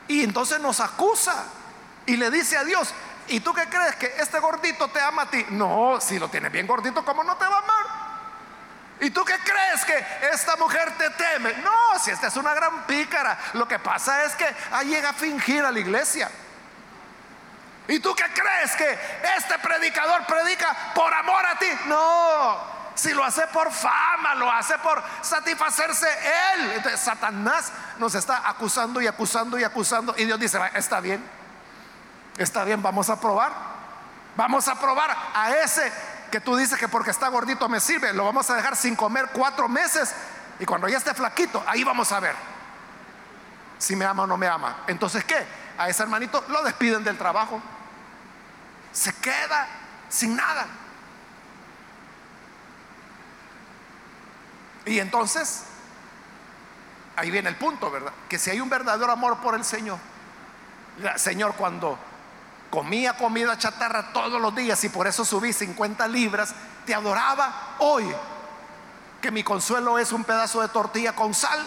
y 0.07 0.23
entonces 0.23 0.59
nos 0.59 0.79
acusa 0.79 1.45
y 2.05 2.17
le 2.17 2.29
dice 2.29 2.57
a 2.57 2.63
Dios, 2.63 2.93
¿y 3.27 3.39
tú 3.39 3.53
qué 3.53 3.67
crees 3.69 3.95
que 3.95 4.13
este 4.19 4.39
gordito 4.39 4.89
te 4.89 5.01
ama 5.01 5.23
a 5.23 5.29
ti? 5.29 5.45
No, 5.49 5.99
si 6.01 6.19
lo 6.19 6.29
tienes 6.29 6.51
bien 6.51 6.67
gordito, 6.67 7.03
¿cómo 7.03 7.23
no 7.23 7.37
te 7.37 7.45
va 7.45 7.55
a 7.55 7.59
amar? 7.59 8.03
¿Y 8.99 9.09
tú 9.09 9.23
qué 9.25 9.35
crees 9.39 9.83
que 9.85 10.27
esta 10.31 10.55
mujer 10.57 10.95
te 10.97 11.09
teme? 11.11 11.53
No, 11.63 11.99
si 11.99 12.11
esta 12.11 12.27
es 12.27 12.37
una 12.37 12.53
gran 12.53 12.85
pícara. 12.85 13.37
Lo 13.53 13.67
que 13.67 13.79
pasa 13.79 14.23
es 14.23 14.35
que 14.35 14.45
ahí 14.71 14.89
llega 14.89 15.09
a 15.09 15.13
fingir 15.13 15.65
a 15.65 15.71
la 15.71 15.79
iglesia. 15.79 16.29
¿Y 17.87 17.99
tú 17.99 18.15
qué 18.15 18.25
crees 18.33 18.75
que 18.75 18.99
este 19.37 19.59
predicador 19.59 20.25
predica 20.25 20.93
por 20.95 21.13
amor 21.13 21.45
a 21.45 21.59
ti? 21.59 21.67
No, 21.87 22.57
si 22.95 23.13
lo 23.13 23.23
hace 23.23 23.45
por 23.47 23.71
fama, 23.71 24.35
lo 24.35 24.49
hace 24.49 24.77
por 24.77 25.03
satisfacerse 25.21 26.07
él. 26.53 26.71
Entonces 26.75 26.99
Satanás 27.01 27.71
nos 27.97 28.15
está 28.15 28.47
acusando 28.47 29.01
y 29.01 29.07
acusando 29.07 29.59
y 29.59 29.63
acusando. 29.63 30.13
Y 30.17 30.25
Dios 30.25 30.39
dice, 30.39 30.59
está 30.75 30.99
bien, 31.01 31.23
está 32.37 32.63
bien, 32.63 32.81
vamos 32.81 33.09
a 33.09 33.19
probar. 33.19 33.51
Vamos 34.35 34.67
a 34.67 34.79
probar 34.79 35.15
a 35.35 35.51
ese 35.57 35.91
que 36.31 36.39
tú 36.39 36.55
dices 36.55 36.79
que 36.79 36.87
porque 36.87 37.11
está 37.11 37.27
gordito 37.27 37.69
me 37.69 37.79
sirve. 37.79 38.13
Lo 38.13 38.25
vamos 38.25 38.49
a 38.49 38.55
dejar 38.55 38.75
sin 38.75 38.95
comer 38.95 39.29
cuatro 39.33 39.67
meses. 39.67 40.13
Y 40.59 40.65
cuando 40.65 40.87
ya 40.87 40.97
esté 40.97 41.13
flaquito, 41.13 41.63
ahí 41.67 41.83
vamos 41.83 42.11
a 42.11 42.19
ver 42.19 42.35
si 43.77 43.95
me 43.95 44.05
ama 44.05 44.23
o 44.23 44.27
no 44.27 44.37
me 44.37 44.47
ama. 44.47 44.83
Entonces, 44.87 45.23
¿qué? 45.25 45.45
A 45.77 45.89
ese 45.89 46.01
hermanito 46.03 46.43
lo 46.47 46.63
despiden 46.63 47.03
del 47.03 47.17
trabajo. 47.17 47.61
Se 48.93 49.13
queda 49.15 49.67
sin 50.09 50.35
nada. 50.35 50.67
Y 54.85 54.99
entonces, 54.99 55.63
ahí 57.15 57.31
viene 57.31 57.49
el 57.49 57.55
punto, 57.55 57.89
¿verdad? 57.89 58.13
Que 58.29 58.37
si 58.37 58.49
hay 58.49 58.61
un 58.61 58.69
verdadero 58.69 59.11
amor 59.11 59.39
por 59.39 59.55
el 59.55 59.63
Señor, 59.63 59.97
Señor, 61.15 61.55
cuando 61.55 61.97
comía 62.69 63.15
comida 63.17 63.57
chatarra 63.57 64.13
todos 64.13 64.41
los 64.41 64.55
días 64.55 64.83
y 64.83 64.89
por 64.89 65.07
eso 65.07 65.23
subí 65.23 65.53
50 65.53 66.07
libras, 66.07 66.53
te 66.85 66.93
adoraba 66.93 67.75
hoy, 67.79 68.13
que 69.21 69.31
mi 69.31 69.43
consuelo 69.43 69.97
es 69.97 70.11
un 70.11 70.23
pedazo 70.23 70.61
de 70.61 70.67
tortilla 70.67 71.13
con 71.13 71.33
sal, 71.33 71.65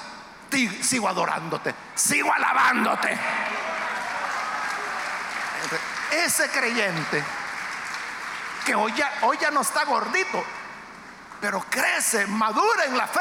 sigo 0.82 1.08
adorándote, 1.08 1.74
sigo 1.94 2.32
alabándote. 2.32 3.18
Ese 6.10 6.48
creyente 6.50 7.22
que 8.66 8.74
hoy 8.74 8.92
ya, 8.94 9.50
no 9.52 9.60
está 9.60 9.84
gordito, 9.84 10.42
pero 11.40 11.64
crece, 11.70 12.26
madura 12.26 12.84
en 12.84 12.96
la 12.96 13.06
fe. 13.06 13.20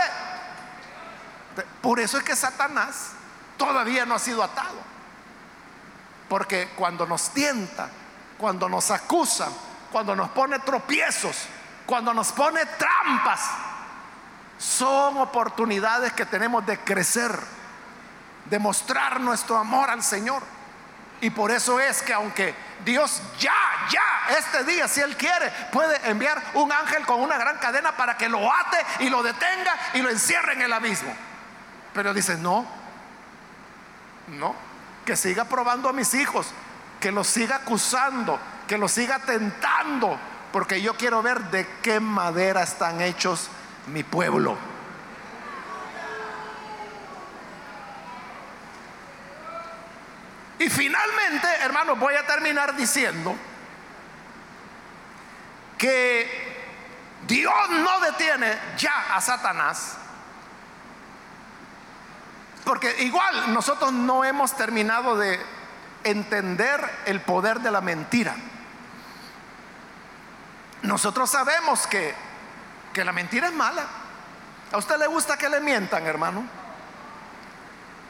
Por 1.81 1.99
eso 1.99 2.17
es 2.17 2.23
que 2.23 2.35
Satanás 2.35 3.11
todavía 3.55 4.05
no 4.05 4.15
ha 4.15 4.19
sido 4.19 4.43
atado. 4.43 4.81
Porque 6.27 6.69
cuando 6.75 7.05
nos 7.05 7.29
tienta, 7.29 7.89
cuando 8.39 8.67
nos 8.67 8.89
acusa, 8.89 9.49
cuando 9.91 10.15
nos 10.15 10.29
pone 10.31 10.57
tropiezos, 10.59 11.45
cuando 11.85 12.11
nos 12.11 12.31
pone 12.31 12.65
trampas, 12.65 13.41
son 14.57 15.17
oportunidades 15.17 16.13
que 16.13 16.25
tenemos 16.25 16.65
de 16.65 16.79
crecer, 16.79 17.37
de 18.45 18.57
mostrar 18.57 19.19
nuestro 19.19 19.57
amor 19.57 19.91
al 19.91 20.03
Señor. 20.03 20.54
Y 21.21 21.29
por 21.29 21.51
eso 21.51 21.79
es 21.79 22.01
que 22.01 22.13
aunque 22.13 22.53
Dios 22.83 23.21
ya, 23.39 23.53
ya, 23.89 24.37
este 24.37 24.63
día, 24.63 24.87
si 24.87 25.01
Él 25.01 25.15
quiere, 25.15 25.49
puede 25.71 26.09
enviar 26.09 26.41
un 26.55 26.71
ángel 26.71 27.05
con 27.05 27.21
una 27.21 27.37
gran 27.37 27.57
cadena 27.57 27.95
para 27.95 28.17
que 28.17 28.29
lo 28.29 28.51
ate 28.51 28.77
y 28.99 29.09
lo 29.09 29.23
detenga 29.23 29.75
y 29.93 30.01
lo 30.01 30.09
encierre 30.09 30.53
en 30.53 30.61
el 30.61 30.73
abismo. 30.73 31.13
Pero 31.93 32.13
dice, 32.13 32.35
no, 32.35 32.67
no, 34.27 34.55
que 35.05 35.15
siga 35.15 35.45
probando 35.45 35.89
a 35.89 35.93
mis 35.93 36.13
hijos, 36.13 36.47
que 36.99 37.11
los 37.11 37.27
siga 37.27 37.57
acusando, 37.57 38.39
que 38.67 38.77
los 38.77 38.91
siga 38.91 39.19
tentando, 39.19 40.19
porque 40.51 40.81
yo 40.81 40.95
quiero 40.95 41.21
ver 41.21 41.39
de 41.45 41.67
qué 41.81 41.99
madera 41.99 42.63
están 42.63 43.01
hechos 43.01 43.49
mi 43.87 44.03
pueblo. 44.03 44.57
Y 50.57 50.69
hermanos, 51.65 51.99
voy 51.99 52.15
a 52.15 52.25
terminar 52.25 52.75
diciendo 52.75 53.35
que 55.77 56.55
Dios 57.27 57.69
no 57.69 57.99
detiene 57.99 58.57
ya 58.77 59.15
a 59.15 59.21
Satanás, 59.21 59.97
porque 62.63 63.03
igual 63.03 63.53
nosotros 63.53 63.91
no 63.91 64.23
hemos 64.23 64.55
terminado 64.55 65.17
de 65.17 65.39
entender 66.03 66.87
el 67.05 67.21
poder 67.21 67.59
de 67.59 67.71
la 67.71 67.81
mentira. 67.81 68.35
Nosotros 70.83 71.29
sabemos 71.29 71.87
que, 71.87 72.13
que 72.93 73.03
la 73.03 73.11
mentira 73.11 73.47
es 73.47 73.53
mala. 73.53 73.85
¿A 74.71 74.77
usted 74.77 74.97
le 74.97 75.07
gusta 75.07 75.37
que 75.37 75.49
le 75.49 75.59
mientan, 75.59 76.05
hermano? 76.05 76.47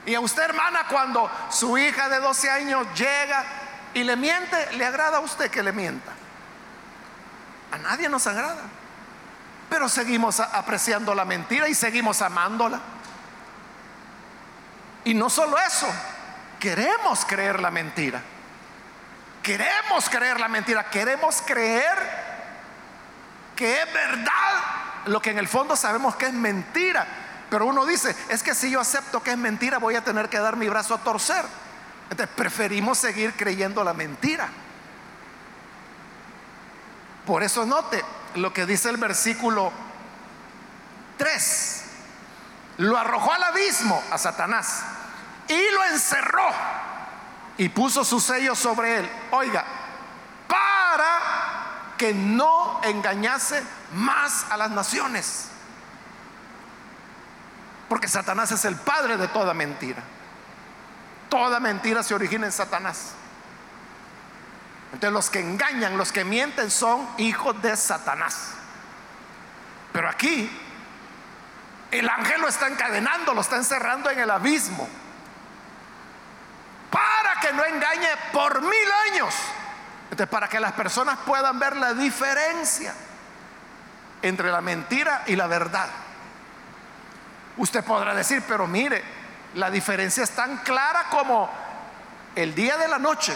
Y 0.06 0.14
a 0.14 0.20
usted, 0.20 0.44
hermana, 0.44 0.86
cuando 0.88 1.30
su 1.50 1.78
hija 1.78 2.10
de 2.10 2.20
12 2.20 2.50
años 2.50 2.88
llega 2.96 3.44
y 3.94 4.04
le 4.04 4.16
miente, 4.16 4.74
¿le 4.74 4.86
agrada 4.86 5.18
a 5.18 5.22
usted 5.22 5.50
que 5.50 5.64
le 5.64 5.72
mienta? 5.72 6.12
A 7.72 7.78
nadie 7.78 8.08
nos 8.08 8.28
agrada. 8.28 8.62
Pero 9.70 9.90
seguimos 9.90 10.40
apreciando 10.40 11.16
la 11.16 11.26
mentira 11.26 11.68
y 11.68 11.74
seguimos 11.74 12.22
amándola. 12.22 12.80
Y 15.06 15.14
no 15.16 15.30
solo 15.30 15.58
eso, 15.58 15.88
queremos 16.60 17.26
creer 17.26 17.60
la 17.60 17.72
mentira. 17.72 18.22
Queremos 19.42 20.10
creer 20.10 20.40
la 20.40 20.48
mentira. 20.48 20.84
Queremos 20.90 21.42
creer 21.46 22.26
que 23.56 23.82
es 23.82 23.94
verdad 23.94 24.26
lo 25.06 25.22
que 25.22 25.32
en 25.32 25.40
el 25.40 25.48
fondo 25.48 25.76
sabemos 25.76 26.16
que 26.16 26.28
es 26.28 26.34
mentira. 26.34 27.06
Pero 27.50 27.66
uno 27.66 27.86
dice, 27.86 28.16
es 28.30 28.44
que 28.44 28.56
si 28.56 28.72
yo 28.72 28.80
acepto 28.80 29.22
que 29.22 29.32
es 29.32 29.38
mentira, 29.38 29.78
voy 29.78 29.96
a 29.96 30.04
tener 30.04 30.30
que 30.30 30.40
dar 30.40 30.56
mi 30.56 30.68
brazo 30.68 30.96
a 30.96 31.00
torcer. 31.00 31.46
Entonces 32.10 32.36
preferimos 32.36 32.98
seguir 32.98 33.34
creyendo 33.34 33.84
la 33.84 33.94
mentira. 33.94 34.50
Por 37.26 37.44
eso 37.44 37.66
note 37.66 38.04
lo 38.36 38.54
que 38.54 38.66
dice 38.66 38.90
el 38.90 38.98
versículo 38.98 39.72
3. 41.18 41.84
Lo 42.78 42.98
arrojó 42.98 43.32
al 43.32 43.44
abismo 43.44 44.02
a 44.12 44.18
Satanás 44.18 44.84
y 45.48 45.72
lo 45.72 45.84
encerró 45.86 46.50
y 47.58 47.70
puso 47.70 48.04
su 48.04 48.20
sello 48.20 48.54
sobre 48.56 49.00
él. 49.00 49.10
Oiga, 49.32 49.66
para 50.48 51.94
que 51.98 52.14
no 52.14 52.82
engañase 52.84 53.64
más 53.94 54.46
a 54.50 54.58
las 54.58 54.72
naciones. 54.72 55.50
Porque 57.90 58.08
Satanás 58.08 58.52
es 58.52 58.66
el 58.66 58.76
padre 58.76 59.18
de 59.18 59.28
toda 59.28 59.54
mentira. 59.54 60.02
Toda 61.30 61.60
mentira 61.60 62.04
se 62.04 62.14
origina 62.14 62.46
en 62.46 62.52
Satanás. 62.52 63.14
Entonces 64.94 65.14
los 65.14 65.30
que 65.30 65.40
engañan, 65.40 65.98
los 65.98 66.12
que 66.12 66.24
mienten 66.24 66.72
son 66.72 67.08
hijos 67.18 67.62
de 67.62 67.76
Satanás. 67.76 68.52
Pero 69.92 70.10
aquí 70.10 70.50
el 71.92 72.10
ángel 72.10 72.42
lo 72.42 72.48
está 72.48 72.68
encadenando, 72.68 73.34
lo 73.34 73.42
está 73.42 73.58
encerrando 73.58 74.10
en 74.10 74.20
el 74.20 74.32
abismo. 74.32 74.88
Para 76.90 77.40
que 77.42 77.54
no 77.54 77.64
engañe 77.66 78.10
por 78.32 78.62
mil 78.62 78.92
años. 79.12 79.36
Para 80.30 80.48
que 80.48 80.60
las 80.60 80.72
personas 80.72 81.20
puedan 81.26 81.60
ver 81.60 81.76
la 81.76 81.94
diferencia 81.94 82.94
entre 84.22 84.50
la 84.50 84.62
mentira 84.62 85.24
y 85.28 85.36
la 85.36 85.48
verdad. 85.48 85.90
Usted 87.58 87.84
podrá 87.84 88.14
decir, 88.14 88.44
pero 88.48 88.68
mire, 88.68 89.04
la 89.56 89.70
diferencia 89.70 90.24
es 90.24 90.32
tan 90.32 90.58
clara 90.58 91.06
como 91.10 91.50
el 92.36 92.54
día 92.54 92.78
de 92.78 92.88
la 92.88 93.00
noche, 93.00 93.34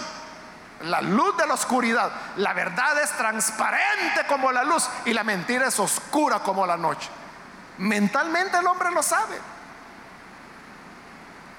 la 0.82 1.02
luz 1.02 1.38
de 1.38 1.48
la 1.48 1.54
oscuridad. 1.54 2.12
La 2.38 2.54
verdad 2.54 3.02
es 3.02 3.12
transparente 3.12 4.26
como 4.28 4.52
la 4.52 4.64
luz 4.64 4.90
y 5.06 5.14
la 5.14 5.24
mentira 5.24 5.68
es 5.68 5.80
oscura 5.80 6.40
como 6.40 6.66
la 6.66 6.78
noche. 6.78 7.10
Mentalmente 7.78 8.58
el 8.58 8.68
hombre 8.68 8.92
lo 8.92 9.02
sabe, 9.02 9.38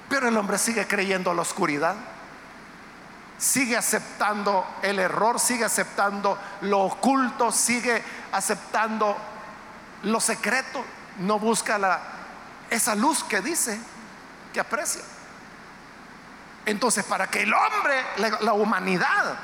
pero 0.07 0.27
el 0.27 0.37
hombre 0.37 0.59
sigue 0.59 0.87
creyendo 0.87 1.33
la 1.33 1.41
oscuridad, 1.41 1.95
sigue 3.39 3.75
aceptando 3.75 4.63
el 4.83 4.99
error, 4.99 5.39
sigue 5.39 5.65
aceptando 5.65 6.37
lo 6.61 6.81
oculto, 6.81 7.51
sigue 7.51 8.03
aceptando 8.31 9.17
lo 10.03 10.19
secreto, 10.19 10.85
no 11.17 11.39
busca 11.39 11.79
la 11.79 12.20
esa 12.71 12.95
luz 12.95 13.23
que 13.25 13.41
dice 13.41 13.77
que 14.53 14.59
aprecia. 14.59 15.01
Entonces, 16.65 17.03
para 17.03 17.27
que 17.27 17.41
el 17.43 17.53
hombre, 17.53 18.03
la, 18.39 18.53
humanidad, 18.53 19.37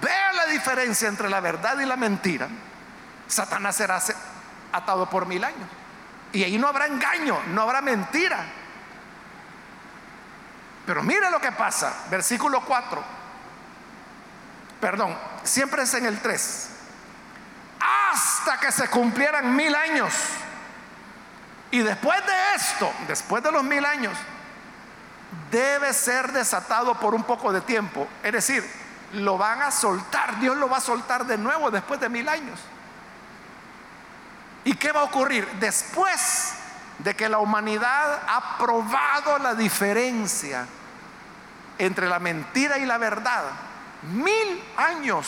vea 0.00 0.32
la 0.32 0.46
diferencia 0.46 1.08
entre 1.08 1.28
la 1.28 1.40
verdad 1.40 1.78
y 1.80 1.84
la 1.84 1.96
mentira, 1.96 2.48
Satanás 3.26 3.76
será 3.76 4.00
atado 4.72 5.10
por 5.10 5.26
mil 5.26 5.42
años. 5.42 5.68
Y 6.32 6.44
ahí 6.44 6.58
no 6.58 6.68
habrá 6.68 6.86
engaño, 6.86 7.40
no 7.48 7.62
habrá 7.62 7.80
mentira. 7.80 8.46
Pero 10.86 11.02
mire 11.02 11.28
lo 11.30 11.40
que 11.40 11.50
pasa, 11.52 12.04
versículo 12.08 12.64
4. 12.64 13.02
Perdón, 14.80 15.16
siempre 15.42 15.82
es 15.82 15.94
en 15.94 16.06
el 16.06 16.20
3. 16.20 16.70
Hasta 18.12 18.60
que 18.60 18.70
se 18.70 18.88
cumplieran 18.88 19.56
mil 19.56 19.74
años 19.74 20.14
y 21.70 21.80
después 21.80 22.18
de 22.26 22.54
esto, 22.56 22.92
después 23.06 23.42
de 23.42 23.52
los 23.52 23.62
mil 23.62 23.84
años, 23.84 24.16
debe 25.50 25.92
ser 25.92 26.32
desatado 26.32 26.94
por 26.94 27.14
un 27.14 27.22
poco 27.22 27.52
de 27.52 27.60
tiempo. 27.60 28.08
Es 28.22 28.32
decir, 28.32 28.68
lo 29.14 29.38
van 29.38 29.62
a 29.62 29.70
soltar, 29.70 30.38
Dios 30.40 30.56
lo 30.56 30.68
va 30.68 30.78
a 30.78 30.80
soltar 30.80 31.26
de 31.26 31.38
nuevo 31.38 31.70
después 31.70 32.00
de 32.00 32.08
mil 32.08 32.28
años. 32.28 32.58
¿Y 34.64 34.74
qué 34.74 34.90
va 34.92 35.00
a 35.00 35.04
ocurrir? 35.04 35.46
Después 35.60 36.54
de 36.98 37.14
que 37.14 37.28
la 37.28 37.38
humanidad 37.38 38.20
ha 38.26 38.58
probado 38.58 39.38
la 39.38 39.54
diferencia 39.54 40.66
entre 41.78 42.08
la 42.08 42.18
mentira 42.18 42.78
y 42.78 42.84
la 42.84 42.98
verdad, 42.98 43.44
mil 44.12 44.62
años 44.76 45.26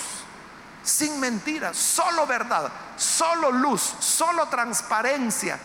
sin 0.83 1.21
mentira, 1.21 1.73
solo 1.73 2.27
verdad, 2.27 2.71
solo 2.97 3.53
luz, 3.53 3.81
solo 4.01 4.47
transparencia 4.49 5.59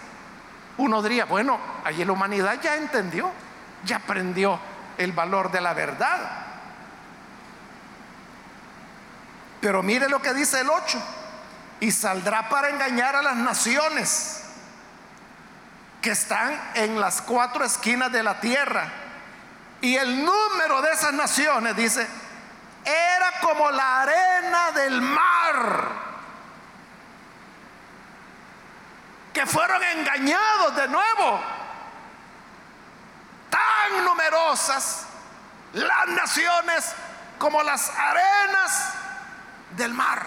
uno 0.77 1.01
diría, 1.01 1.25
bueno, 1.25 1.59
allí 1.83 2.05
la 2.05 2.11
humanidad 2.11 2.59
ya 2.61 2.75
entendió, 2.75 3.31
ya 3.83 3.97
aprendió 3.97 4.59
el 4.97 5.11
valor 5.11 5.51
de 5.51 5.61
la 5.61 5.73
verdad. 5.73 6.45
Pero 9.59 9.81
mire 9.81 10.07
lo 10.07 10.21
que 10.21 10.33
dice 10.33 10.61
el 10.61 10.69
8, 10.69 11.01
y 11.79 11.91
saldrá 11.91 12.49
para 12.49 12.69
engañar 12.69 13.15
a 13.15 13.21
las 13.21 13.35
naciones 13.35 14.43
que 16.01 16.11
están 16.11 16.59
en 16.75 16.99
las 16.99 17.21
cuatro 17.21 17.65
esquinas 17.65 18.11
de 18.11 18.23
la 18.23 18.39
tierra. 18.39 18.87
Y 19.81 19.95
el 19.95 20.23
número 20.23 20.81
de 20.81 20.91
esas 20.91 21.13
naciones, 21.13 21.75
dice, 21.75 22.07
era 22.85 23.39
como 23.41 23.69
la 23.71 24.01
arena 24.01 24.71
del 24.73 25.01
mar 25.01 26.06
que 29.37 29.45
fueron 29.45 29.83
engañados 29.83 30.75
de 30.75 30.87
nuevo. 30.87 31.39
Tan 33.51 34.03
numerosas 34.03 35.05
las 35.73 36.07
naciones 36.07 36.91
como 37.37 37.61
las 37.61 37.91
arenas 37.91 38.93
del 39.75 39.93
mar. 39.93 40.25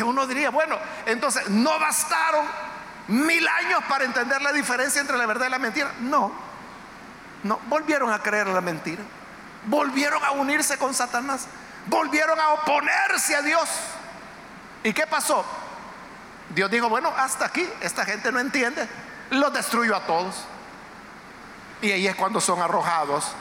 uno 0.00 0.28
diría, 0.28 0.50
bueno, 0.50 0.78
entonces 1.06 1.50
no 1.50 1.76
bastaron 1.80 2.46
mil 3.08 3.48
años 3.48 3.82
para 3.88 4.04
entender 4.04 4.40
la 4.40 4.52
diferencia 4.52 5.00
entre 5.00 5.18
la 5.18 5.26
verdad 5.26 5.48
y 5.48 5.50
la 5.50 5.58
mentira. 5.58 5.92
No, 5.98 6.30
no, 7.42 7.58
volvieron 7.66 8.12
a 8.12 8.22
creer 8.22 8.46
la 8.46 8.60
mentira, 8.60 9.02
volvieron 9.66 10.22
a 10.22 10.30
unirse 10.30 10.78
con 10.78 10.94
Satanás, 10.94 11.48
volvieron 11.86 12.38
a 12.38 12.50
oponerse 12.50 13.34
a 13.34 13.42
Dios. 13.42 13.68
¿Y 14.84 14.92
qué 14.92 15.06
pasó? 15.06 15.44
Dios 16.50 16.70
dijo, 16.70 16.88
bueno, 16.88 17.12
hasta 17.16 17.46
aquí, 17.46 17.68
esta 17.80 18.04
gente 18.04 18.32
no 18.32 18.38
entiende, 18.38 18.88
los 19.30 19.52
destruyó 19.52 19.96
a 19.96 20.06
todos. 20.06 20.44
Y 21.82 21.92
ahí 21.92 22.06
es 22.06 22.16
cuando 22.16 22.40
son 22.40 22.60
arrojados 22.62 23.32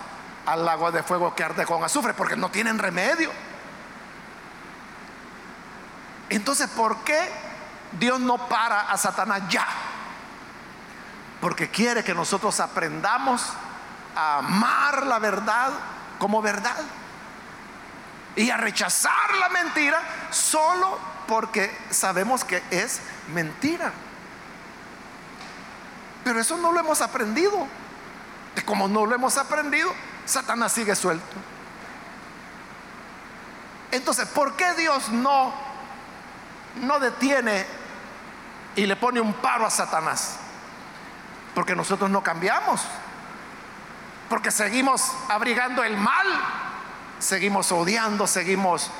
al 0.46 0.66
lago 0.66 0.92
de 0.92 1.04
fuego 1.04 1.34
que 1.36 1.44
arde 1.44 1.66
con 1.66 1.84
azufre, 1.84 2.14
porque 2.14 2.36
no 2.36 2.50
tienen 2.50 2.78
remedio. 2.78 3.32
Entonces, 6.30 6.70
¿por 6.70 6.98
qué 7.04 7.32
Dios 7.94 8.20
no 8.20 8.48
para 8.48 8.82
a 8.82 8.98
Satanás 8.98 9.44
ya? 9.50 9.66
Porque 11.40 11.70
quiere 11.70 12.04
que 12.04 12.14
nosotros 12.14 12.60
aprendamos 12.60 13.44
a 14.16 14.40
amar 14.40 15.06
la 15.06 15.20
verdad 15.20 15.70
como 16.20 16.42
verdad 16.42 16.78
y 18.36 18.50
a 18.50 18.58
rechazar 18.58 19.36
la 19.40 19.50
mentira 19.50 20.02
solo 20.32 20.98
porque 21.28 21.76
sabemos 21.90 22.44
que 22.44 22.64
es 22.72 23.02
mentira. 23.34 23.92
Pero 26.24 26.40
eso 26.40 26.58
no 26.58 26.72
lo 26.72 26.80
hemos 26.80 27.02
aprendido. 27.02 27.68
Y 28.56 28.62
como 28.62 28.88
no 28.88 29.06
lo 29.06 29.16
hemos 29.16 29.38
aprendido, 29.38 29.94
Satanás 30.26 30.74
sigue 30.74 30.96
suelto. 30.96 31.36
Entonces, 33.92 34.28
¿por 34.28 34.56
qué 34.56 34.74
Dios 34.74 35.10
no 35.10 35.54
no 36.82 37.00
detiene 37.00 37.66
y 38.76 38.86
le 38.86 38.96
pone 38.96 39.22
un 39.22 39.34
paro 39.34 39.66
a 39.66 39.70
Satanás? 39.70 40.38
Porque 41.56 41.76
nosotros 41.76 42.10
no 42.10 42.22
cambiamos. 42.22 42.82
Porque 44.30 44.52
seguimos 44.52 45.14
abrigando 45.30 45.84
el 45.84 45.98
mal, 45.98 46.28
seguimos 47.20 47.72
odiando, 47.72 48.28
seguimos 48.28 48.92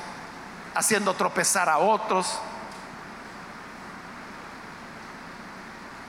haciendo 0.74 1.14
tropezar 1.14 1.68
a 1.68 1.78
otros. 1.78 2.38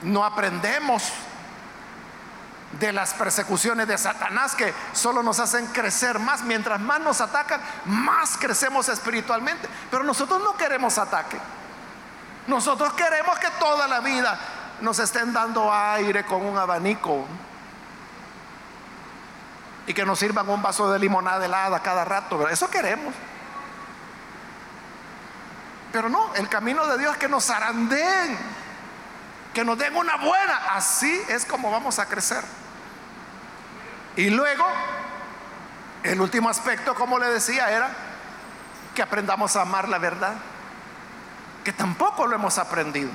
No 0.02 0.24
aprendemos 0.24 1.12
de 2.78 2.92
las 2.92 3.14
persecuciones 3.14 3.88
de 3.88 3.98
Satanás 3.98 4.54
que 4.54 4.72
solo 4.92 5.22
nos 5.22 5.40
hacen 5.40 5.66
crecer 5.68 6.18
más. 6.18 6.42
Mientras 6.42 6.80
más 6.80 7.00
nos 7.00 7.20
atacan, 7.20 7.60
más 7.84 8.36
crecemos 8.36 8.88
espiritualmente. 8.88 9.68
Pero 9.90 10.04
nosotros 10.04 10.40
no 10.42 10.56
queremos 10.56 10.98
ataque. 10.98 11.38
Nosotros 12.46 12.92
queremos 12.94 13.38
que 13.38 13.48
toda 13.58 13.86
la 13.86 14.00
vida 14.00 14.38
nos 14.80 14.98
estén 14.98 15.32
dando 15.32 15.72
aire 15.72 16.24
con 16.24 16.44
un 16.44 16.56
abanico 16.56 17.26
y 19.86 19.94
que 19.94 20.06
nos 20.06 20.18
sirvan 20.18 20.48
un 20.48 20.62
vaso 20.62 20.90
de 20.90 20.98
limonada 20.98 21.44
helada 21.44 21.80
cada 21.80 22.04
rato. 22.04 22.48
Eso 22.48 22.70
queremos. 22.70 23.14
Pero 25.92 26.08
no, 26.08 26.34
el 26.34 26.48
camino 26.48 26.86
de 26.86 26.98
Dios 26.98 27.12
es 27.12 27.18
que 27.18 27.28
nos 27.28 27.46
zarandeen, 27.46 28.38
que 29.52 29.64
nos 29.64 29.76
den 29.76 29.96
una 29.96 30.16
buena. 30.16 30.74
Así 30.74 31.20
es 31.28 31.44
como 31.44 31.70
vamos 31.70 31.98
a 31.98 32.06
crecer. 32.06 32.44
Y 34.16 34.30
luego, 34.30 34.64
el 36.02 36.20
último 36.20 36.48
aspecto, 36.48 36.94
como 36.94 37.18
le 37.18 37.28
decía, 37.28 37.70
era 37.70 37.90
que 38.94 39.02
aprendamos 39.02 39.56
a 39.56 39.62
amar 39.62 39.88
la 39.88 39.98
verdad, 39.98 40.34
que 41.64 41.72
tampoco 41.72 42.26
lo 42.26 42.34
hemos 42.34 42.58
aprendido, 42.58 43.10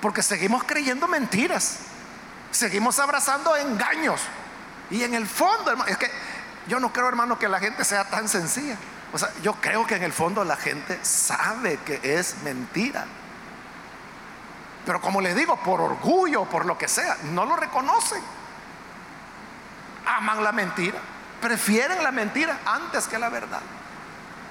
porque 0.00 0.22
seguimos 0.22 0.64
creyendo 0.64 1.08
mentiras, 1.08 1.78
seguimos 2.50 2.98
abrazando 2.98 3.56
engaños. 3.56 4.20
Y 4.90 5.02
en 5.02 5.14
el 5.14 5.26
fondo, 5.26 5.84
es 5.86 5.96
que 5.96 6.10
yo 6.68 6.80
no 6.80 6.92
creo, 6.92 7.08
hermano, 7.08 7.38
que 7.38 7.48
la 7.48 7.58
gente 7.58 7.84
sea 7.84 8.04
tan 8.04 8.28
sencilla. 8.28 8.76
O 9.12 9.18
sea, 9.18 9.30
yo 9.42 9.54
creo 9.54 9.86
que 9.86 9.96
en 9.96 10.02
el 10.02 10.12
fondo 10.12 10.44
la 10.44 10.56
gente 10.56 10.98
sabe 11.02 11.78
que 11.78 12.00
es 12.02 12.42
mentira. 12.42 13.04
Pero 14.84 15.00
como 15.00 15.20
le 15.20 15.34
digo, 15.34 15.56
por 15.56 15.80
orgullo, 15.80 16.44
por 16.44 16.66
lo 16.66 16.76
que 16.76 16.88
sea, 16.88 17.16
no 17.24 17.44
lo 17.44 17.56
reconocen. 17.56 18.22
Aman 20.06 20.42
la 20.42 20.52
mentira. 20.52 20.98
Prefieren 21.40 22.02
la 22.02 22.12
mentira 22.12 22.60
antes 22.66 23.06
que 23.06 23.18
la 23.18 23.28
verdad. 23.28 23.60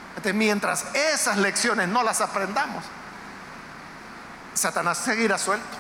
Entonces, 0.10 0.34
mientras 0.34 0.86
esas 0.94 1.38
lecciones 1.38 1.88
no 1.88 2.04
las 2.04 2.22
aprendamos, 2.22 2.84
Satanás 4.54 4.98
seguirá 4.98 5.38
suelto. 5.38 5.78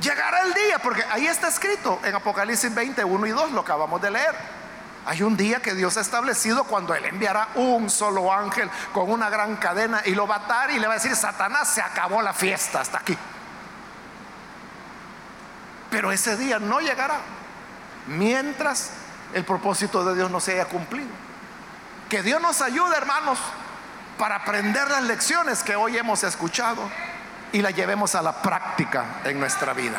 Llegará 0.00 0.42
el 0.42 0.54
día, 0.54 0.78
porque 0.78 1.04
ahí 1.10 1.26
está 1.26 1.48
escrito 1.48 2.00
en 2.04 2.14
Apocalipsis 2.14 2.74
21 2.74 3.26
y 3.26 3.30
2, 3.30 3.52
lo 3.52 3.60
acabamos 3.60 4.00
de 4.00 4.10
leer 4.10 4.59
hay 5.06 5.22
un 5.22 5.36
día 5.36 5.60
que 5.60 5.74
Dios 5.74 5.96
ha 5.96 6.00
establecido 6.00 6.64
cuando 6.64 6.94
Él 6.94 7.04
enviará 7.06 7.48
un 7.54 7.88
solo 7.88 8.32
ángel 8.32 8.68
con 8.92 9.10
una 9.10 9.30
gran 9.30 9.56
cadena 9.56 10.02
y 10.04 10.14
lo 10.14 10.26
va 10.26 10.36
a 10.36 10.38
atar 10.38 10.70
y 10.70 10.78
le 10.78 10.86
va 10.86 10.94
a 10.94 10.96
decir, 10.96 11.16
Satanás, 11.16 11.72
se 11.72 11.80
acabó 11.80 12.20
la 12.20 12.32
fiesta 12.32 12.80
hasta 12.80 12.98
aquí. 12.98 13.16
Pero 15.90 16.12
ese 16.12 16.36
día 16.36 16.58
no 16.58 16.80
llegará 16.80 17.18
mientras 18.06 18.90
el 19.32 19.44
propósito 19.44 20.04
de 20.04 20.14
Dios 20.14 20.30
no 20.30 20.40
se 20.40 20.52
haya 20.52 20.66
cumplido. 20.66 21.08
Que 22.08 22.22
Dios 22.22 22.40
nos 22.40 22.60
ayude, 22.60 22.96
hermanos, 22.96 23.38
para 24.18 24.36
aprender 24.36 24.90
las 24.90 25.04
lecciones 25.04 25.62
que 25.62 25.76
hoy 25.76 25.96
hemos 25.96 26.24
escuchado 26.24 26.82
y 27.52 27.62
las 27.62 27.74
llevemos 27.74 28.14
a 28.14 28.22
la 28.22 28.42
práctica 28.42 29.04
en 29.24 29.40
nuestra 29.40 29.72
vida. 29.72 29.98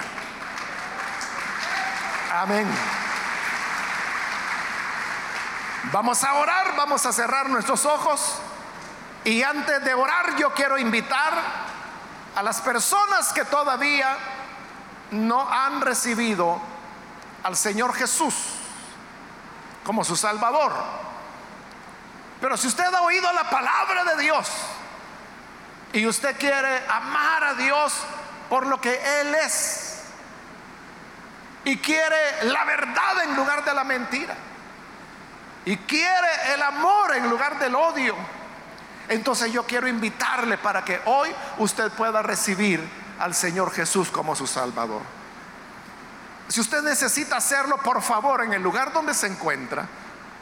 Amén. 2.33 2.67
Vamos 5.86 6.23
a 6.23 6.36
orar, 6.36 6.75
vamos 6.75 7.05
a 7.05 7.11
cerrar 7.11 7.49
nuestros 7.49 7.86
ojos. 7.86 8.39
Y 9.23 9.41
antes 9.41 9.84
de 9.84 9.93
orar 9.93 10.36
yo 10.38 10.53
quiero 10.53 10.77
invitar 10.77 11.34
a 12.36 12.43
las 12.43 12.61
personas 12.61 13.34
que 13.34 13.45
todavía 13.45 14.15
no 15.11 15.47
han 15.51 15.82
recibido 15.82 16.61
al 17.43 17.55
Señor 17.55 17.93
Jesús 17.93 18.36
como 19.84 20.03
su 20.03 20.15
Salvador. 20.15 20.71
Pero 22.39 22.57
si 22.57 22.67
usted 22.67 22.93
ha 22.93 23.01
oído 23.01 23.32
la 23.34 23.49
palabra 23.49 24.03
de 24.03 24.21
Dios 24.21 24.49
y 25.93 26.07
usted 26.07 26.38
quiere 26.38 26.88
amar 26.88 27.43
a 27.43 27.53
Dios 27.55 27.93
por 28.49 28.65
lo 28.65 28.79
que 28.79 29.21
Él 29.21 29.36
es 29.36 30.03
y 31.63 31.77
quiere 31.77 32.43
la 32.43 32.63
verdad 32.65 33.23
en 33.23 33.36
lugar 33.36 33.63
de 33.63 33.73
la 33.73 33.84
mentira, 33.84 34.36
y 35.66 35.78
quiere 35.78 36.53
el 36.53 36.62
amor 36.62 37.16
en 37.16 37.30
lugar 37.30 37.59
del 37.59 37.76
odio, 37.76 38.16
entonces 39.09 39.51
yo 39.51 39.64
quiero 39.64 39.88
invitarle 39.88 40.57
para 40.57 40.84
que 40.84 40.99
hoy 41.05 41.30
usted 41.57 41.91
pueda 41.91 42.22
recibir 42.22 42.82
al 43.20 43.36
Señor 43.36 43.72
Jesús 43.72 44.09
como 44.09 44.36
su 44.36 44.47
Salvador. 44.47 45.01
Si 46.47 46.59
usted 46.59 46.82
necesita 46.82 47.38
hacerlo, 47.38 47.78
por 47.78 48.01
favor, 48.01 48.43
en 48.43 48.53
el 48.53 48.62
lugar 48.62 48.91
donde 48.91 49.14
se 49.14 49.28
encuentra, 49.28 49.88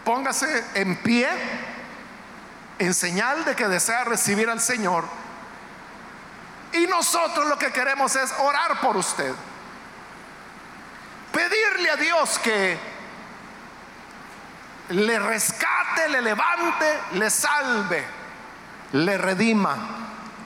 póngase 0.04 0.64
en 0.74 0.96
pie 0.98 1.30
en 2.80 2.94
señal 2.94 3.44
de 3.44 3.56
que 3.56 3.68
desea 3.68 4.06
recibir 4.06 4.50
al 4.50 4.62
Señor. 4.62 5.04
Y 6.74 6.88
nosotros 6.88 7.48
lo 7.48 7.58
que 7.58 7.72
queremos 7.72 8.16
es 8.16 8.32
orar 8.40 8.80
por 8.80 8.96
usted. 8.96 9.34
Pedirle 11.32 11.90
a 11.92 11.96
Dios 11.98 12.40
que 12.40 12.78
le 14.90 15.20
rescate, 15.20 16.10
le 16.10 16.22
levante, 16.22 17.00
le 17.14 17.30
salve, 17.30 18.04
le 18.94 19.18
redima. 19.18 19.78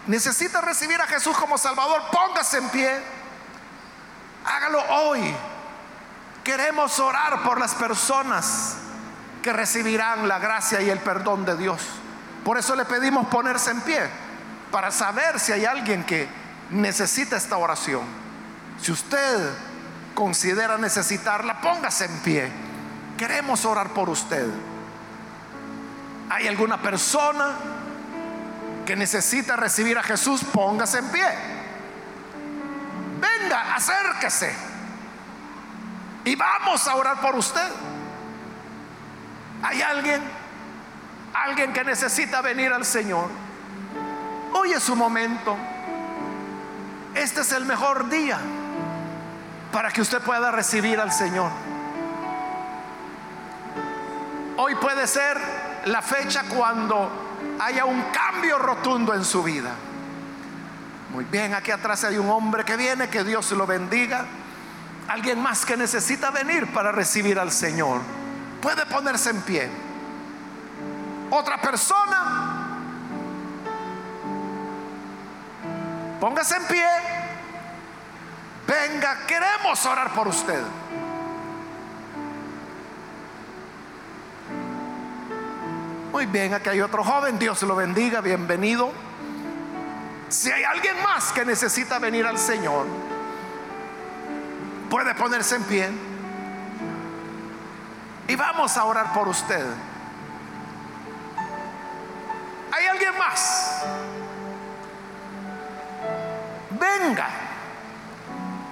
Necesita 0.07 0.59
recibir 0.59 0.99
a 0.99 1.07
Jesús 1.07 1.37
como 1.37 1.57
Salvador, 1.57 2.01
póngase 2.11 2.57
en 2.57 2.69
pie. 2.69 3.01
Hágalo 4.45 4.83
hoy. 4.89 5.33
Queremos 6.43 6.99
orar 6.99 7.41
por 7.43 7.57
las 7.57 7.73
personas 7.73 8.75
que 9.41 9.53
recibirán 9.53 10.27
la 10.27 10.39
gracia 10.39 10.81
y 10.81 10.89
el 10.89 10.99
perdón 10.99 11.45
de 11.45 11.55
Dios. 11.55 11.81
Por 12.43 12.57
eso 12.57 12.75
le 12.75 12.83
pedimos 12.83 13.27
ponerse 13.27 13.71
en 13.71 13.79
pie, 13.81 14.09
para 14.69 14.91
saber 14.91 15.39
si 15.39 15.53
hay 15.53 15.63
alguien 15.63 16.03
que 16.03 16.27
necesita 16.69 17.37
esta 17.37 17.55
oración. 17.55 18.01
Si 18.81 18.91
usted 18.91 19.53
considera 20.13 20.77
necesitarla, 20.77 21.61
póngase 21.61 22.05
en 22.05 22.19
pie 22.19 22.72
Queremos 23.17 23.63
orar 23.65 23.89
por 23.89 24.09
usted. 24.09 24.47
¿Hay 26.29 26.47
alguna 26.47 26.81
persona 26.81 27.51
que 28.85 28.95
necesita 28.95 29.55
recibir 29.55 29.97
a 29.97 30.03
Jesús? 30.03 30.43
Póngase 30.43 30.99
en 30.99 31.09
pie. 31.09 31.27
Venga, 33.19 33.75
acérquese. 33.75 34.53
Y 36.25 36.35
vamos 36.35 36.87
a 36.87 36.95
orar 36.95 37.21
por 37.21 37.35
usted. 37.35 37.71
¿Hay 39.61 39.81
alguien? 39.81 40.21
Alguien 41.33 41.73
que 41.73 41.83
necesita 41.83 42.41
venir 42.41 42.71
al 42.73 42.85
Señor. 42.85 43.29
Hoy 44.53 44.71
es 44.71 44.83
su 44.83 44.95
momento. 44.95 45.55
Este 47.15 47.41
es 47.41 47.51
el 47.51 47.65
mejor 47.65 48.09
día 48.09 48.39
para 49.71 49.91
que 49.91 50.01
usted 50.01 50.21
pueda 50.21 50.51
recibir 50.51 50.99
al 50.99 51.11
Señor. 51.11 51.51
Hoy 54.57 54.75
puede 54.75 55.07
ser 55.07 55.37
la 55.85 56.01
fecha 56.01 56.43
cuando 56.47 57.09
haya 57.59 57.85
un 57.85 58.01
cambio 58.11 58.59
rotundo 58.59 59.13
en 59.13 59.25
su 59.25 59.41
vida. 59.41 59.71
Muy 61.11 61.25
bien, 61.25 61.53
aquí 61.53 61.71
atrás 61.71 62.03
hay 62.03 62.17
un 62.17 62.29
hombre 62.29 62.63
que 62.63 62.75
viene, 62.77 63.09
que 63.09 63.23
Dios 63.23 63.51
lo 63.51 63.65
bendiga. 63.65 64.25
Alguien 65.07 65.41
más 65.41 65.65
que 65.65 65.75
necesita 65.75 66.31
venir 66.31 66.71
para 66.73 66.91
recibir 66.91 67.39
al 67.39 67.51
Señor. 67.51 68.01
Puede 68.61 68.85
ponerse 68.85 69.31
en 69.31 69.41
pie. 69.41 69.69
Otra 71.29 71.59
persona. 71.59 72.69
Póngase 76.19 76.55
en 76.55 76.65
pie. 76.67 76.87
Venga, 78.67 79.25
queremos 79.27 79.85
orar 79.85 80.13
por 80.13 80.27
usted. 80.27 80.63
Muy 86.13 86.27
bien, 86.27 86.53
aquí 86.53 86.69
hay 86.69 86.79
otro 86.79 87.03
joven, 87.03 87.39
Dios 87.39 87.63
lo 87.63 87.75
bendiga, 87.75 88.21
bienvenido. 88.21 88.91
Si 90.29 90.51
hay 90.51 90.63
alguien 90.63 91.01
más 91.01 91.31
que 91.31 91.43
necesita 91.43 91.97
venir 91.97 92.27
al 92.27 92.37
Señor, 92.37 92.85
puede 94.91 95.15
ponerse 95.15 95.55
en 95.55 95.63
pie. 95.63 95.89
Y 98.27 98.35
vamos 98.35 98.77
a 98.77 98.83
orar 98.83 99.11
por 99.11 99.27
usted. 99.27 99.65
¿Hay 102.71 102.85
alguien 102.85 103.17
más? 103.17 103.83
Venga. 106.79 107.27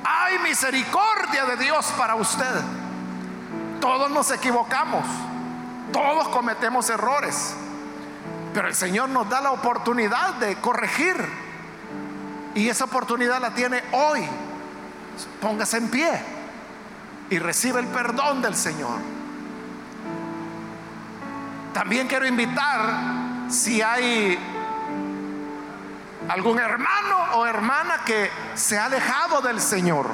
Hay 0.03 0.37
misericordia 0.47 1.45
de 1.45 1.57
Dios 1.57 1.91
para 1.97 2.13
usted. 2.13 2.61
Todos 3.79 4.11
nos 4.11 4.29
equivocamos. 4.29 5.30
Todos 5.91 6.27
cometemos 6.29 6.89
errores. 6.89 7.55
Pero 8.53 8.67
el 8.67 8.75
Señor 8.75 9.09
nos 9.09 9.29
da 9.29 9.41
la 9.41 9.51
oportunidad 9.51 10.35
de 10.35 10.55
corregir 10.55 11.15
y 12.53 12.67
esa 12.67 12.85
oportunidad 12.85 13.39
la 13.39 13.51
tiene 13.51 13.81
hoy. 13.91 14.27
Póngase 15.39 15.77
en 15.77 15.89
pie 15.89 16.11
y 17.29 17.39
recibe 17.39 17.79
el 17.79 17.87
perdón 17.87 18.41
del 18.41 18.55
Señor. 18.55 18.99
También 21.73 22.07
quiero 22.07 22.27
invitar 22.27 22.81
si 23.49 23.81
hay 23.81 24.37
algún 26.27 26.59
hermano 26.59 27.17
o 27.35 27.45
hermana 27.45 28.01
que 28.05 28.29
se 28.55 28.77
ha 28.77 28.85
alejado 28.85 29.41
del 29.41 29.61
Señor, 29.61 30.07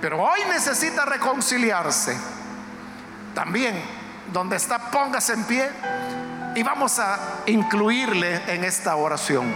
pero 0.00 0.22
hoy 0.22 0.40
necesita 0.48 1.04
reconciliarse. 1.04 2.16
También 3.34 3.74
donde 4.34 4.56
está, 4.56 4.90
póngase 4.90 5.32
en 5.32 5.44
pie 5.44 5.70
y 6.56 6.62
vamos 6.64 6.98
a 6.98 7.42
incluirle 7.46 8.42
en 8.52 8.64
esta 8.64 8.96
oración. 8.96 9.54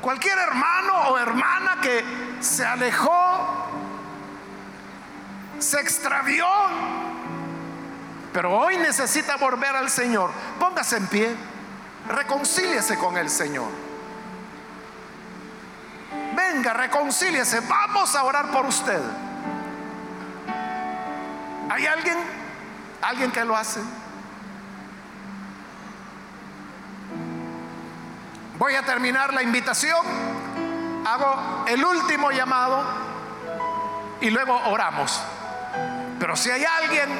Cualquier 0.00 0.38
hermano 0.38 1.10
o 1.10 1.18
hermana 1.18 1.76
que 1.82 2.02
se 2.40 2.64
alejó, 2.64 3.66
se 5.58 5.78
extravió, 5.78 6.46
pero 8.32 8.60
hoy 8.60 8.78
necesita 8.78 9.36
volver 9.36 9.76
al 9.76 9.90
Señor. 9.90 10.30
Póngase 10.58 10.96
en 10.96 11.06
pie, 11.08 11.36
reconcíliese 12.08 12.96
con 12.96 13.18
el 13.18 13.28
Señor. 13.28 13.68
Venga, 16.34 16.72
reconcíliese, 16.72 17.60
vamos 17.60 18.14
a 18.14 18.24
orar 18.24 18.50
por 18.50 18.64
usted. 18.64 19.02
¿Hay 21.76 21.84
alguien? 21.84 22.16
¿Alguien 23.02 23.30
que 23.30 23.44
lo 23.44 23.54
hace? 23.54 23.80
Voy 28.58 28.74
a 28.74 28.82
terminar 28.82 29.34
la 29.34 29.42
invitación, 29.42 30.00
hago 31.06 31.66
el 31.68 31.84
último 31.84 32.30
llamado 32.30 32.82
y 34.22 34.30
luego 34.30 34.58
oramos. 34.68 35.20
Pero 36.18 36.34
si 36.34 36.50
hay 36.50 36.64
alguien, 36.64 37.10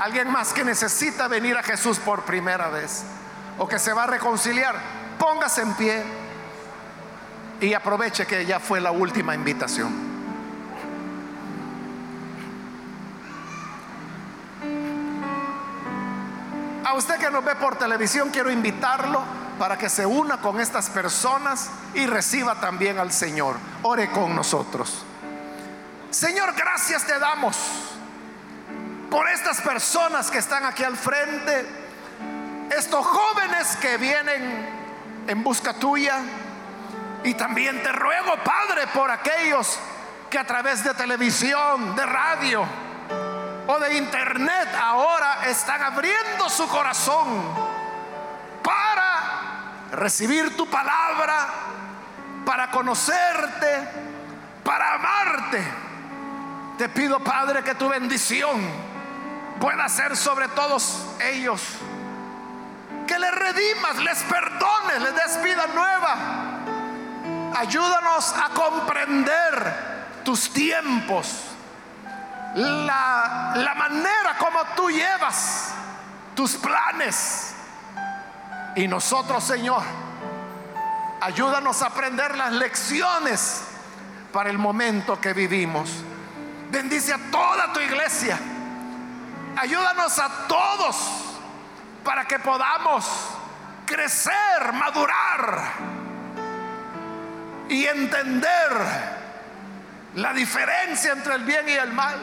alguien 0.00 0.30
más 0.30 0.52
que 0.52 0.62
necesita 0.62 1.26
venir 1.26 1.56
a 1.56 1.64
Jesús 1.64 1.98
por 1.98 2.22
primera 2.22 2.68
vez 2.68 3.02
o 3.58 3.66
que 3.66 3.80
se 3.80 3.92
va 3.92 4.04
a 4.04 4.06
reconciliar, 4.06 4.76
póngase 5.18 5.62
en 5.62 5.74
pie 5.74 6.04
y 7.60 7.74
aproveche 7.74 8.24
que 8.24 8.46
ya 8.46 8.60
fue 8.60 8.80
la 8.80 8.92
última 8.92 9.34
invitación. 9.34 10.05
A 16.86 16.94
usted 16.94 17.18
que 17.18 17.32
nos 17.32 17.44
ve 17.44 17.56
por 17.56 17.76
televisión, 17.76 18.30
quiero 18.30 18.48
invitarlo 18.48 19.20
para 19.58 19.76
que 19.76 19.88
se 19.88 20.06
una 20.06 20.40
con 20.40 20.60
estas 20.60 20.88
personas 20.88 21.68
y 21.94 22.06
reciba 22.06 22.60
también 22.60 23.00
al 23.00 23.10
Señor. 23.10 23.56
Ore 23.82 24.08
con 24.12 24.36
nosotros. 24.36 25.04
Señor, 26.12 26.54
gracias 26.54 27.04
te 27.04 27.18
damos 27.18 27.56
por 29.10 29.28
estas 29.28 29.60
personas 29.62 30.30
que 30.30 30.38
están 30.38 30.64
aquí 30.64 30.84
al 30.84 30.96
frente, 30.96 31.66
estos 32.70 33.04
jóvenes 33.04 33.76
que 33.80 33.96
vienen 33.96 35.24
en 35.26 35.42
busca 35.42 35.74
tuya. 35.74 36.20
Y 37.24 37.34
también 37.34 37.82
te 37.82 37.90
ruego, 37.90 38.32
Padre, 38.44 38.86
por 38.94 39.10
aquellos 39.10 39.76
que 40.30 40.38
a 40.38 40.46
través 40.46 40.84
de 40.84 40.94
televisión, 40.94 41.96
de 41.96 42.06
radio 42.06 42.85
o 43.66 43.78
de 43.78 43.96
internet 43.96 44.68
ahora 44.80 45.46
están 45.48 45.82
abriendo 45.82 46.48
su 46.48 46.68
corazón 46.68 47.26
para 48.62 49.88
recibir 49.92 50.56
tu 50.56 50.68
palabra, 50.68 51.48
para 52.44 52.70
conocerte, 52.70 53.88
para 54.64 54.94
amarte. 54.94 55.62
Te 56.78 56.88
pido, 56.88 57.20
Padre, 57.20 57.62
que 57.62 57.74
tu 57.74 57.88
bendición 57.88 58.60
pueda 59.58 59.88
ser 59.88 60.16
sobre 60.16 60.48
todos 60.48 61.06
ellos. 61.20 61.62
Que 63.06 63.18
les 63.18 63.32
redimas, 63.32 63.96
les 63.98 64.22
perdones, 64.24 65.00
les 65.00 65.14
des 65.14 65.42
vida 65.42 65.66
nueva. 65.68 66.16
Ayúdanos 67.56 68.34
a 68.34 68.50
comprender 68.50 69.72
tus 70.24 70.52
tiempos, 70.52 71.55
la, 72.56 73.52
la 73.54 73.74
manera 73.74 74.36
como 74.38 74.64
tú 74.74 74.90
llevas 74.90 75.72
tus 76.34 76.56
planes 76.56 77.54
y 78.76 78.86
nosotros, 78.88 79.42
Señor, 79.42 79.82
ayúdanos 81.20 81.80
a 81.82 81.86
aprender 81.86 82.36
las 82.36 82.52
lecciones 82.52 83.62
para 84.32 84.50
el 84.50 84.58
momento 84.58 85.18
que 85.18 85.32
vivimos. 85.32 85.90
Bendice 86.70 87.14
a 87.14 87.30
toda 87.30 87.72
tu 87.72 87.80
iglesia. 87.80 88.38
Ayúdanos 89.56 90.18
a 90.18 90.46
todos 90.46 90.96
para 92.04 92.26
que 92.26 92.38
podamos 92.38 93.10
crecer, 93.86 94.72
madurar 94.74 95.72
y 97.70 97.86
entender 97.86 99.16
la 100.16 100.34
diferencia 100.34 101.12
entre 101.12 101.34
el 101.36 101.44
bien 101.44 101.66
y 101.68 101.72
el 101.72 101.92
mal, 101.94 102.20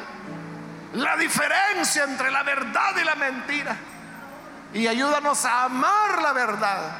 la 0.94 1.18
diferencia 1.18 2.04
entre 2.04 2.32
la 2.32 2.44
verdad 2.44 2.96
y 3.00 3.04
la 3.04 3.16
mentira 3.16 3.76
y 4.74 4.88
ayúdanos 4.88 5.46
a 5.46 5.66
amar 5.66 6.22
la 6.22 6.34
verdad, 6.34 6.98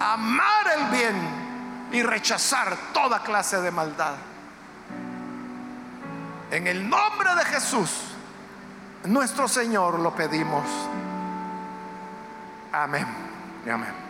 amar 0.00 0.66
el 0.78 0.84
bien 0.86 1.46
y 1.92 2.02
rechazar 2.02 2.76
toda 2.92 3.22
clase 3.22 3.60
de 3.60 3.70
maldad. 3.70 4.14
En 6.50 6.66
el 6.66 6.88
nombre 6.88 7.34
de 7.34 7.44
Jesús, 7.44 7.90
nuestro 9.04 9.48
Señor, 9.48 9.98
lo 9.98 10.14
pedimos. 10.14 10.64
Amén. 12.72 13.06
Amén. 13.70 14.05